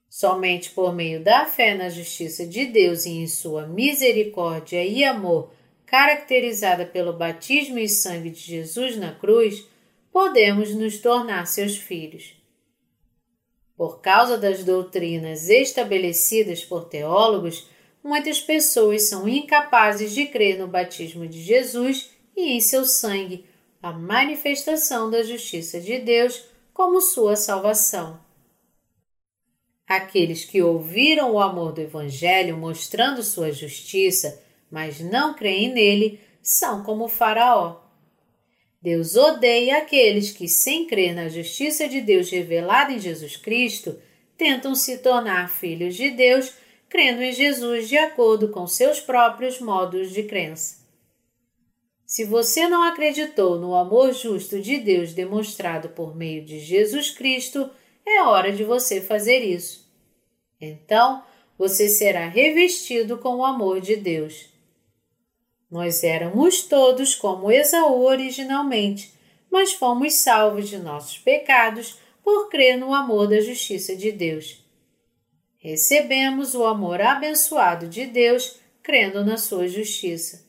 Somente 0.08 0.70
por 0.70 0.94
meio 0.94 1.24
da 1.24 1.46
fé 1.46 1.74
na 1.74 1.88
justiça 1.88 2.46
de 2.46 2.66
Deus 2.66 3.06
e 3.06 3.10
em 3.10 3.26
sua 3.26 3.66
misericórdia 3.66 4.84
e 4.84 5.02
amor, 5.02 5.50
caracterizada 5.86 6.84
pelo 6.84 7.12
batismo 7.12 7.78
e 7.78 7.88
sangue 7.88 8.30
de 8.30 8.40
Jesus 8.40 8.96
na 8.96 9.12
cruz, 9.12 9.64
podemos 10.12 10.74
nos 10.74 10.98
tornar 10.98 11.46
seus 11.46 11.76
filhos. 11.76 12.34
Por 13.76 14.00
causa 14.00 14.38
das 14.38 14.62
doutrinas 14.62 15.48
estabelecidas 15.48 16.64
por 16.64 16.84
teólogos, 16.84 17.68
muitas 18.02 18.40
pessoas 18.40 19.08
são 19.08 19.28
incapazes 19.28 20.12
de 20.12 20.26
crer 20.26 20.58
no 20.58 20.68
batismo 20.68 21.26
de 21.26 21.42
Jesus 21.42 22.10
e 22.36 22.52
em 22.52 22.60
seu 22.60 22.84
sangue, 22.84 23.44
a 23.82 23.92
manifestação 23.92 25.10
da 25.10 25.22
justiça 25.22 25.80
de 25.80 25.98
Deus 25.98 26.44
como 26.72 27.00
sua 27.00 27.36
salvação. 27.36 28.20
Aqueles 29.86 30.44
que 30.44 30.62
ouviram 30.62 31.32
o 31.32 31.40
amor 31.40 31.72
do 31.72 31.80
Evangelho 31.80 32.56
mostrando 32.56 33.22
sua 33.22 33.52
justiça, 33.52 34.42
mas 34.74 34.98
não 34.98 35.34
creem 35.34 35.72
nele, 35.72 36.18
são 36.42 36.82
como 36.82 37.06
Faraó. 37.06 37.80
Deus 38.82 39.14
odeia 39.14 39.78
aqueles 39.78 40.32
que, 40.32 40.48
sem 40.48 40.84
crer 40.84 41.14
na 41.14 41.28
justiça 41.28 41.88
de 41.88 42.00
Deus 42.00 42.28
revelada 42.28 42.92
em 42.92 42.98
Jesus 42.98 43.36
Cristo, 43.36 43.96
tentam 44.36 44.74
se 44.74 44.98
tornar 44.98 45.48
filhos 45.48 45.94
de 45.94 46.10
Deus, 46.10 46.52
crendo 46.88 47.22
em 47.22 47.32
Jesus 47.32 47.88
de 47.88 47.96
acordo 47.96 48.48
com 48.48 48.66
seus 48.66 48.98
próprios 48.98 49.60
modos 49.60 50.10
de 50.10 50.24
crença. 50.24 50.84
Se 52.04 52.24
você 52.24 52.66
não 52.66 52.82
acreditou 52.82 53.60
no 53.60 53.76
amor 53.76 54.12
justo 54.12 54.60
de 54.60 54.78
Deus 54.78 55.12
demonstrado 55.12 55.90
por 55.90 56.16
meio 56.16 56.44
de 56.44 56.58
Jesus 56.58 57.10
Cristo, 57.10 57.70
é 58.04 58.22
hora 58.24 58.50
de 58.50 58.64
você 58.64 59.00
fazer 59.00 59.38
isso. 59.38 59.88
Então, 60.60 61.22
você 61.56 61.88
será 61.88 62.26
revestido 62.26 63.18
com 63.18 63.36
o 63.36 63.44
amor 63.44 63.80
de 63.80 63.94
Deus. 63.94 64.52
Nós 65.70 66.04
éramos 66.04 66.62
todos 66.62 67.14
como 67.14 67.50
Esaú 67.50 68.04
originalmente, 68.04 69.12
mas 69.50 69.72
fomos 69.72 70.14
salvos 70.14 70.68
de 70.68 70.78
nossos 70.78 71.18
pecados 71.18 71.98
por 72.22 72.48
crer 72.48 72.76
no 72.76 72.94
amor 72.94 73.28
da 73.28 73.40
justiça 73.40 73.94
de 73.94 74.10
Deus. 74.10 74.64
Recebemos 75.58 76.54
o 76.54 76.64
amor 76.64 77.00
abençoado 77.00 77.88
de 77.88 78.06
Deus 78.06 78.56
crendo 78.82 79.24
na 79.24 79.36
sua 79.36 79.66
justiça. 79.66 80.44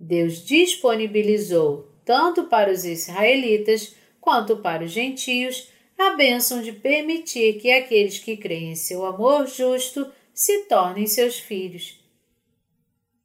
Deus 0.00 0.44
disponibilizou, 0.46 1.92
tanto 2.04 2.44
para 2.44 2.70
os 2.70 2.84
israelitas 2.84 3.94
quanto 4.20 4.58
para 4.58 4.84
os 4.84 4.92
gentios, 4.92 5.68
a 5.98 6.14
bênção 6.14 6.62
de 6.62 6.72
permitir 6.72 7.54
que 7.60 7.70
aqueles 7.70 8.18
que 8.18 8.36
creem 8.36 8.72
em 8.72 8.76
seu 8.76 9.04
amor 9.04 9.46
justo 9.46 10.10
se 10.32 10.64
tornem 10.64 11.06
seus 11.06 11.38
filhos. 11.38 11.97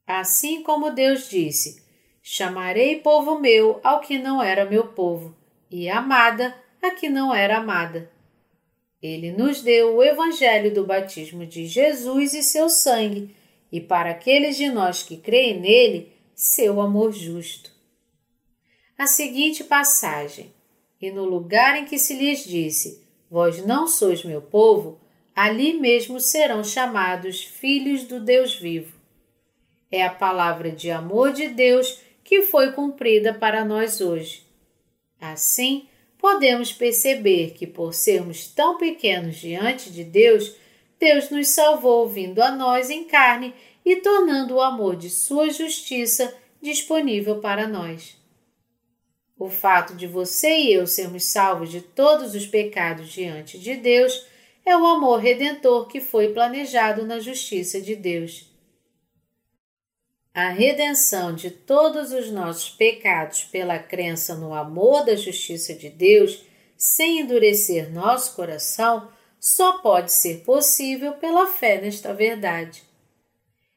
Assim 0.06 0.62
como 0.64 0.92
Deus 0.92 1.30
disse: 1.30 1.82
Chamarei 2.22 2.98
povo 2.98 3.40
meu 3.40 3.80
ao 3.84 4.02
que 4.02 4.20
não 4.20 4.44
era 4.44 4.66
meu 4.66 4.88
povo, 4.88 5.36
e 5.72 5.90
amada 5.90 6.56
a 6.82 6.92
que 6.92 7.08
não 7.08 7.34
era 7.34 7.58
amada. 7.58 8.12
Ele 9.02 9.32
nos 9.32 9.62
deu 9.62 9.96
o 9.96 10.04
evangelho 10.04 10.74
do 10.74 10.86
batismo 10.86 11.46
de 11.46 11.66
Jesus 11.66 12.34
e 12.34 12.44
seu 12.44 12.70
sangue, 12.70 13.34
e 13.72 13.80
para 13.80 14.12
aqueles 14.12 14.58
de 14.58 14.70
nós 14.70 15.04
que 15.04 15.18
creem 15.18 15.60
nele, 15.60 16.12
seu 16.36 16.82
amor 16.82 17.14
justo. 17.14 17.72
A 18.98 19.08
seguinte 19.08 19.64
passagem: 19.64 20.54
E 21.02 21.12
no 21.12 21.24
lugar 21.24 21.78
em 21.78 21.86
que 21.86 21.98
se 21.98 22.14
lhes 22.14 22.44
disse: 22.44 23.02
Vós 23.32 23.66
não 23.66 23.88
sois 23.88 24.22
meu 24.26 24.42
povo, 24.42 25.00
ali 25.34 25.80
mesmo 25.80 26.20
serão 26.20 26.62
chamados 26.62 27.42
filhos 27.42 28.04
do 28.04 28.20
Deus 28.20 28.54
vivo 28.54 29.03
é 29.94 30.02
a 30.02 30.10
palavra 30.10 30.72
de 30.72 30.90
amor 30.90 31.32
de 31.32 31.50
Deus 31.50 32.00
que 32.24 32.42
foi 32.42 32.72
cumprida 32.72 33.32
para 33.32 33.64
nós 33.64 34.02
hoje. 34.02 34.44
Assim, 35.22 35.88
podemos 36.18 36.74
perceber 36.74 37.52
que, 37.52 37.68
por 37.68 37.94
sermos 37.94 38.48
tão 38.48 38.80
pequenos 38.80 39.36
diante 39.36 39.92
de 39.92 40.04
Deus, 40.04 40.56
Deus 41.00 41.30
nos 41.30 41.50
salvou 41.50 42.10
vindo 42.10 42.42
a 42.42 42.50
nós 42.50 42.90
em 42.90 43.04
carne 43.04 43.54
e 43.86 43.98
tornando 43.98 44.56
o 44.56 44.62
amor 44.62 44.96
de 44.96 45.12
Sua 45.12 45.52
justiça 45.52 46.34
disponível 46.60 47.40
para 47.40 47.68
nós. 47.68 48.18
O 49.38 49.48
fato 49.48 49.94
de 49.94 50.08
você 50.08 50.58
e 50.58 50.74
eu 50.74 50.88
sermos 50.88 51.26
salvos 51.26 51.70
de 51.70 51.82
todos 51.82 52.34
os 52.34 52.48
pecados 52.48 53.12
diante 53.12 53.60
de 53.60 53.76
Deus 53.76 54.26
é 54.66 54.76
o 54.76 54.88
amor 54.88 55.20
redentor 55.20 55.88
que 55.88 56.02
foi 56.02 56.30
planejado 56.30 57.06
na 57.06 57.20
justiça 57.20 57.80
de 57.80 57.96
Deus 57.96 58.52
a 60.34 60.50
redenção 60.50 61.34
de 61.34 61.52
todos 61.52 62.12
os 62.12 62.32
nossos 62.32 62.70
pecados 62.70 63.44
pela 63.44 63.78
crença 63.78 64.34
no 64.34 64.54
amor 64.54 65.06
da 65.06 65.16
justiça 65.16 65.76
de 65.76 65.90
Deus, 65.90 66.44
sem 66.76 67.20
endurecer 67.20 67.94
nosso 67.94 68.36
coração, 68.36 69.10
só 69.40 69.78
pode 69.80 70.12
ser 70.12 70.40
possível 70.40 71.14
pela 71.14 71.46
fé 71.46 71.80
nesta 71.80 72.14
verdade. 72.14 72.82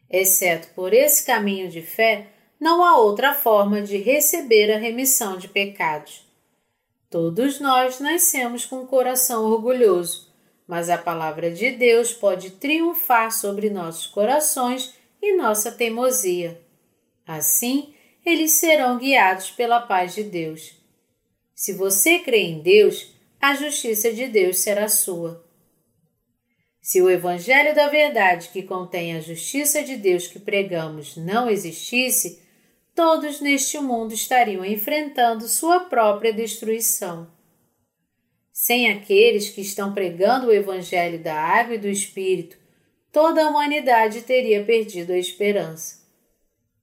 Exceto 0.08 0.68
por 0.74 0.94
esse 0.94 1.26
caminho 1.26 1.68
de 1.68 1.82
fé, 1.82 2.28
não 2.58 2.82
há 2.82 2.96
outra 2.96 3.34
forma 3.34 3.82
de 3.82 3.98
receber 3.98 4.72
a 4.72 4.78
remissão 4.78 5.36
de 5.36 5.48
pecados. 5.48 6.24
Todos 7.10 7.60
nós 7.60 8.00
nascemos 8.00 8.64
com 8.64 8.80
um 8.80 8.86
coração 8.86 9.44
orgulhoso, 9.44 10.32
mas 10.66 10.88
a 10.88 10.96
palavra 10.96 11.50
de 11.50 11.70
Deus 11.72 12.12
pode 12.12 12.52
triunfar 12.52 13.30
sobre 13.30 13.68
nossos 13.68 14.06
corações 14.06 14.94
e 15.28 15.36
nossa 15.36 15.72
teimosia. 15.72 16.60
Assim, 17.26 17.94
eles 18.24 18.52
serão 18.52 18.98
guiados 18.98 19.50
pela 19.50 19.80
paz 19.80 20.14
de 20.14 20.22
Deus. 20.22 20.74
Se 21.54 21.72
você 21.72 22.18
crê 22.18 22.42
em 22.42 22.60
Deus, 22.60 23.12
a 23.40 23.54
justiça 23.54 24.12
de 24.12 24.26
Deus 24.26 24.58
será 24.58 24.88
sua. 24.88 25.44
Se 26.80 27.02
o 27.02 27.10
Evangelho 27.10 27.74
da 27.74 27.88
Verdade, 27.88 28.50
que 28.52 28.62
contém 28.62 29.16
a 29.16 29.20
justiça 29.20 29.82
de 29.82 29.96
Deus 29.96 30.28
que 30.28 30.38
pregamos, 30.38 31.16
não 31.16 31.50
existisse, 31.50 32.40
todos 32.94 33.40
neste 33.40 33.78
mundo 33.78 34.14
estariam 34.14 34.64
enfrentando 34.64 35.48
sua 35.48 35.80
própria 35.80 36.32
destruição. 36.32 37.28
Sem 38.52 38.90
aqueles 38.90 39.50
que 39.50 39.60
estão 39.60 39.92
pregando 39.92 40.46
o 40.46 40.52
Evangelho 40.52 41.18
da 41.18 41.34
Água 41.34 41.74
e 41.74 41.78
do 41.78 41.88
Espírito, 41.88 42.56
toda 43.16 43.42
a 43.42 43.48
humanidade 43.48 44.20
teria 44.20 44.62
perdido 44.62 45.10
a 45.10 45.16
esperança. 45.16 46.04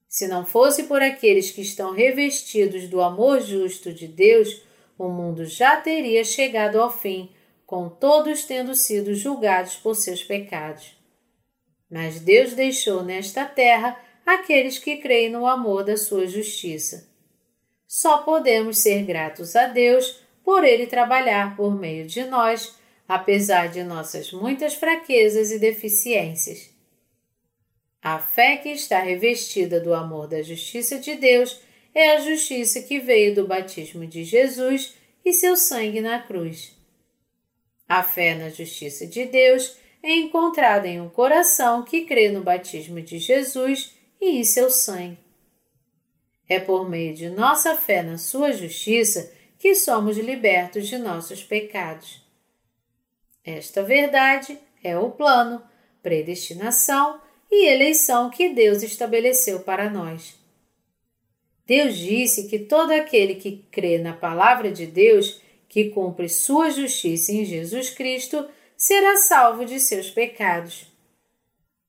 Se 0.08 0.26
não 0.26 0.44
fosse 0.44 0.82
por 0.82 1.00
aqueles 1.00 1.52
que 1.52 1.60
estão 1.60 1.92
revestidos 1.92 2.88
do 2.88 3.00
amor 3.00 3.40
justo 3.40 3.92
de 3.92 4.08
Deus, 4.08 4.60
o 4.98 5.08
mundo 5.10 5.44
já 5.44 5.76
teria 5.76 6.24
chegado 6.24 6.80
ao 6.80 6.90
fim, 6.90 7.30
com 7.64 7.88
todos 7.88 8.42
tendo 8.46 8.74
sido 8.74 9.14
julgados 9.14 9.76
por 9.76 9.94
seus 9.94 10.24
pecados. 10.24 10.96
Mas 11.88 12.18
Deus 12.18 12.52
deixou 12.52 13.04
nesta 13.04 13.44
terra 13.44 13.96
aqueles 14.26 14.76
que 14.76 14.96
creem 14.96 15.30
no 15.30 15.46
amor 15.46 15.84
da 15.84 15.96
sua 15.96 16.26
justiça. 16.26 17.06
Só 17.86 18.18
podemos 18.18 18.78
ser 18.78 19.04
gratos 19.04 19.54
a 19.54 19.68
Deus 19.68 20.18
por 20.42 20.64
Ele 20.64 20.88
trabalhar 20.88 21.54
por 21.56 21.78
meio 21.78 22.08
de 22.08 22.24
nós 22.24 22.74
apesar 23.06 23.68
de 23.68 23.82
nossas 23.82 24.32
muitas 24.32 24.74
fraquezas 24.74 25.50
e 25.50 25.58
deficiências. 25.58 26.70
A 28.02 28.18
fé 28.18 28.56
que 28.56 28.68
está 28.68 29.00
revestida 29.00 29.80
do 29.80 29.94
amor 29.94 30.26
da 30.26 30.42
justiça 30.42 30.98
de 30.98 31.14
Deus 31.14 31.60
é 31.94 32.10
a 32.10 32.20
justiça 32.20 32.82
que 32.82 32.98
veio 32.98 33.34
do 33.34 33.46
batismo 33.46 34.06
de 34.06 34.24
Jesus 34.24 34.94
e 35.24 35.32
seu 35.32 35.56
sangue 35.56 36.00
na 36.00 36.20
cruz. 36.20 36.76
A 37.88 38.02
fé 38.02 38.34
na 38.34 38.50
justiça 38.50 39.06
de 39.06 39.24
Deus 39.26 39.76
é 40.02 40.12
encontrada 40.16 40.86
em 40.86 41.00
um 41.00 41.08
coração 41.08 41.82
que 41.82 42.04
crê 42.04 42.30
no 42.30 42.42
batismo 42.42 43.00
de 43.00 43.18
Jesus 43.18 43.94
e 44.20 44.38
em 44.38 44.44
seu 44.44 44.70
sangue. 44.70 45.18
É 46.48 46.60
por 46.60 46.88
meio 46.88 47.14
de 47.14 47.30
nossa 47.30 47.74
fé 47.74 48.02
na 48.02 48.18
sua 48.18 48.52
justiça 48.52 49.32
que 49.58 49.74
somos 49.74 50.18
libertos 50.18 50.88
de 50.88 50.98
nossos 50.98 51.42
pecados. 51.42 52.23
Esta 53.44 53.82
verdade 53.82 54.58
é 54.82 54.96
o 54.98 55.10
plano, 55.10 55.62
predestinação 56.02 57.20
e 57.50 57.66
eleição 57.66 58.30
que 58.30 58.48
Deus 58.48 58.82
estabeleceu 58.82 59.60
para 59.60 59.90
nós. 59.90 60.34
Deus 61.66 61.96
disse 61.96 62.48
que 62.48 62.58
todo 62.58 62.90
aquele 62.90 63.36
que 63.36 63.64
crê 63.70 63.98
na 63.98 64.12
palavra 64.12 64.70
de 64.70 64.86
Deus, 64.86 65.40
que 65.68 65.90
cumpre 65.90 66.28
sua 66.28 66.70
justiça 66.70 67.32
em 67.32 67.44
Jesus 67.44 67.90
Cristo, 67.90 68.46
será 68.76 69.16
salvo 69.16 69.64
de 69.64 69.80
seus 69.80 70.10
pecados. 70.10 70.86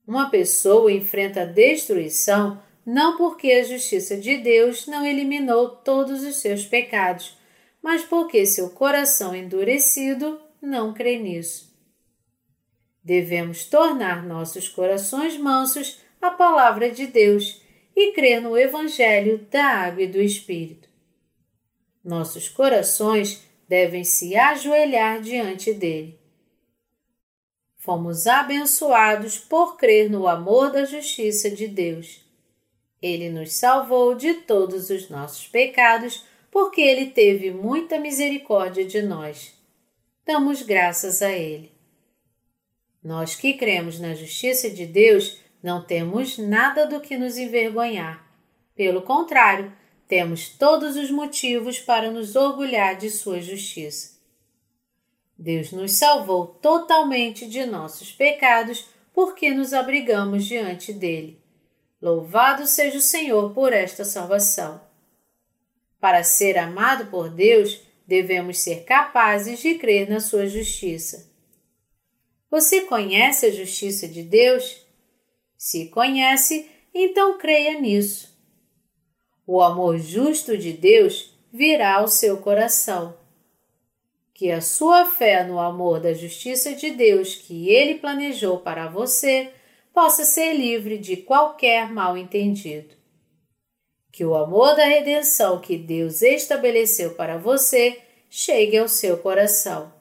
Uma 0.07 0.29
pessoa 0.29 0.91
enfrenta 0.91 1.45
destruição 1.45 2.61
não 2.85 3.17
porque 3.17 3.51
a 3.51 3.63
justiça 3.63 4.15
de 4.15 4.37
Deus 4.37 4.85
não 4.85 5.05
eliminou 5.05 5.69
todos 5.69 6.23
os 6.23 6.37
seus 6.37 6.65
pecados, 6.65 7.35
mas 7.81 8.03
porque 8.03 8.45
seu 8.45 8.69
coração 8.69 9.35
endurecido 9.35 10.39
não 10.65 10.93
crê 10.93 11.17
nisso. 11.17 11.73
Devemos 13.03 13.65
tornar 13.65 14.25
nossos 14.25 14.67
corações 14.67 15.37
mansos 15.37 15.99
à 16.19 16.31
palavra 16.31 16.89
de 16.89 17.05
Deus 17.05 17.61
e 17.95 18.11
crer 18.13 18.41
no 18.41 18.57
Evangelho 18.57 19.45
da 19.51 19.63
Água 19.63 20.01
e 20.01 20.07
do 20.07 20.19
Espírito. 20.19 20.89
Nossos 22.03 22.49
corações 22.49 23.43
devem 23.69 24.03
se 24.03 24.35
ajoelhar 24.35 25.21
diante 25.21 25.73
dele. 25.73 26.19
Fomos 27.77 28.25
abençoados 28.25 29.37
por 29.37 29.77
crer 29.77 30.09
no 30.09 30.27
amor 30.27 30.71
da 30.71 30.85
justiça 30.85 31.49
de 31.51 31.67
Deus. 31.67 32.25
Ele 32.99 33.29
nos 33.29 33.53
salvou 33.53 34.15
de 34.15 34.33
todos 34.33 34.89
os 34.89 35.09
nossos 35.09 35.47
pecados, 35.47 36.25
porque 36.49 36.81
ele 36.81 37.11
teve 37.11 37.51
muita 37.51 37.99
misericórdia 37.99 38.83
de 38.83 39.03
nós 39.03 39.55
damos 40.25 40.61
graças 40.61 41.21
a 41.21 41.31
Ele. 41.31 41.71
Nós 43.03 43.35
que 43.35 43.53
cremos 43.53 43.99
na 43.99 44.15
justiça 44.15 44.69
de 44.69 44.85
Deus 44.85 45.39
não 45.61 45.83
temos 45.83 46.37
nada 46.37 46.87
do 46.87 46.99
que 46.99 47.17
nos 47.17 47.37
envergonhar. 47.37 48.25
Pelo 48.75 49.03
contrário, 49.03 49.71
temos 50.07 50.49
todos 50.49 50.95
os 50.95 51.11
motivos 51.11 51.79
para 51.79 52.09
nos 52.09 52.35
orgulhar 52.35 52.95
de 52.95 53.09
Sua 53.09 53.39
justiça. 53.39 54.15
Deus 55.37 55.71
nos 55.71 55.93
salvou 55.93 56.47
totalmente 56.47 57.47
de 57.47 57.65
nossos 57.65 58.11
pecados 58.11 58.87
porque 59.13 59.51
nos 59.51 59.73
abrigamos 59.73 60.45
diante 60.45 60.91
dele. 60.91 61.41
Louvado 62.01 62.67
seja 62.67 62.97
o 62.97 63.01
Senhor 63.01 63.53
por 63.53 63.73
esta 63.73 64.05
salvação. 64.05 64.81
Para 65.99 66.23
ser 66.23 66.57
amado 66.57 67.07
por 67.07 67.29
Deus, 67.29 67.81
devemos 68.07 68.59
ser 68.59 68.83
capazes 68.83 69.59
de 69.59 69.75
crer 69.75 70.09
na 70.09 70.19
sua 70.19 70.47
justiça. 70.47 71.29
Você 72.49 72.81
conhece 72.81 73.45
a 73.45 73.51
justiça 73.51 74.07
de 74.07 74.21
Deus? 74.21 74.85
Se 75.57 75.87
conhece, 75.87 76.69
então 76.93 77.37
creia 77.37 77.79
nisso. 77.79 78.33
O 79.45 79.61
amor 79.61 79.97
justo 79.97 80.57
de 80.57 80.71
Deus 80.71 81.37
virá 81.51 81.95
ao 81.95 82.07
seu 82.07 82.37
coração. 82.37 83.17
Que 84.33 84.51
a 84.51 84.61
sua 84.61 85.05
fé 85.05 85.43
no 85.43 85.59
amor 85.59 85.99
da 85.99 86.13
justiça 86.13 86.73
de 86.73 86.91
Deus 86.91 87.35
que 87.35 87.69
ele 87.69 87.95
planejou 87.95 88.59
para 88.59 88.87
você 88.87 89.51
possa 89.93 90.25
ser 90.25 90.53
livre 90.53 90.97
de 90.97 91.17
qualquer 91.17 91.91
mal 91.91 92.17
entendido 92.17 92.95
que 94.15 94.23
o 94.23 94.33
amor 94.33 94.77
da 94.77 94.85
redenção 94.85 95.59
que 95.59 95.77
Deus 95.77 96.21
estabeleceu 96.21 97.15
para 97.15 97.37
você 97.37 98.01
chegue 98.29 98.77
ao 98.77 98.87
seu 98.87 99.17
coração. 99.17 99.91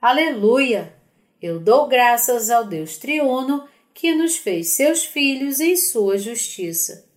Aleluia! 0.00 0.94
Eu 1.42 1.60
dou 1.60 1.86
graças 1.86 2.48
ao 2.48 2.64
Deus 2.64 2.96
triuno 2.96 3.68
que 3.92 4.14
nos 4.14 4.38
fez 4.38 4.68
seus 4.68 5.04
filhos 5.04 5.60
em 5.60 5.76
sua 5.76 6.16
justiça. 6.16 7.09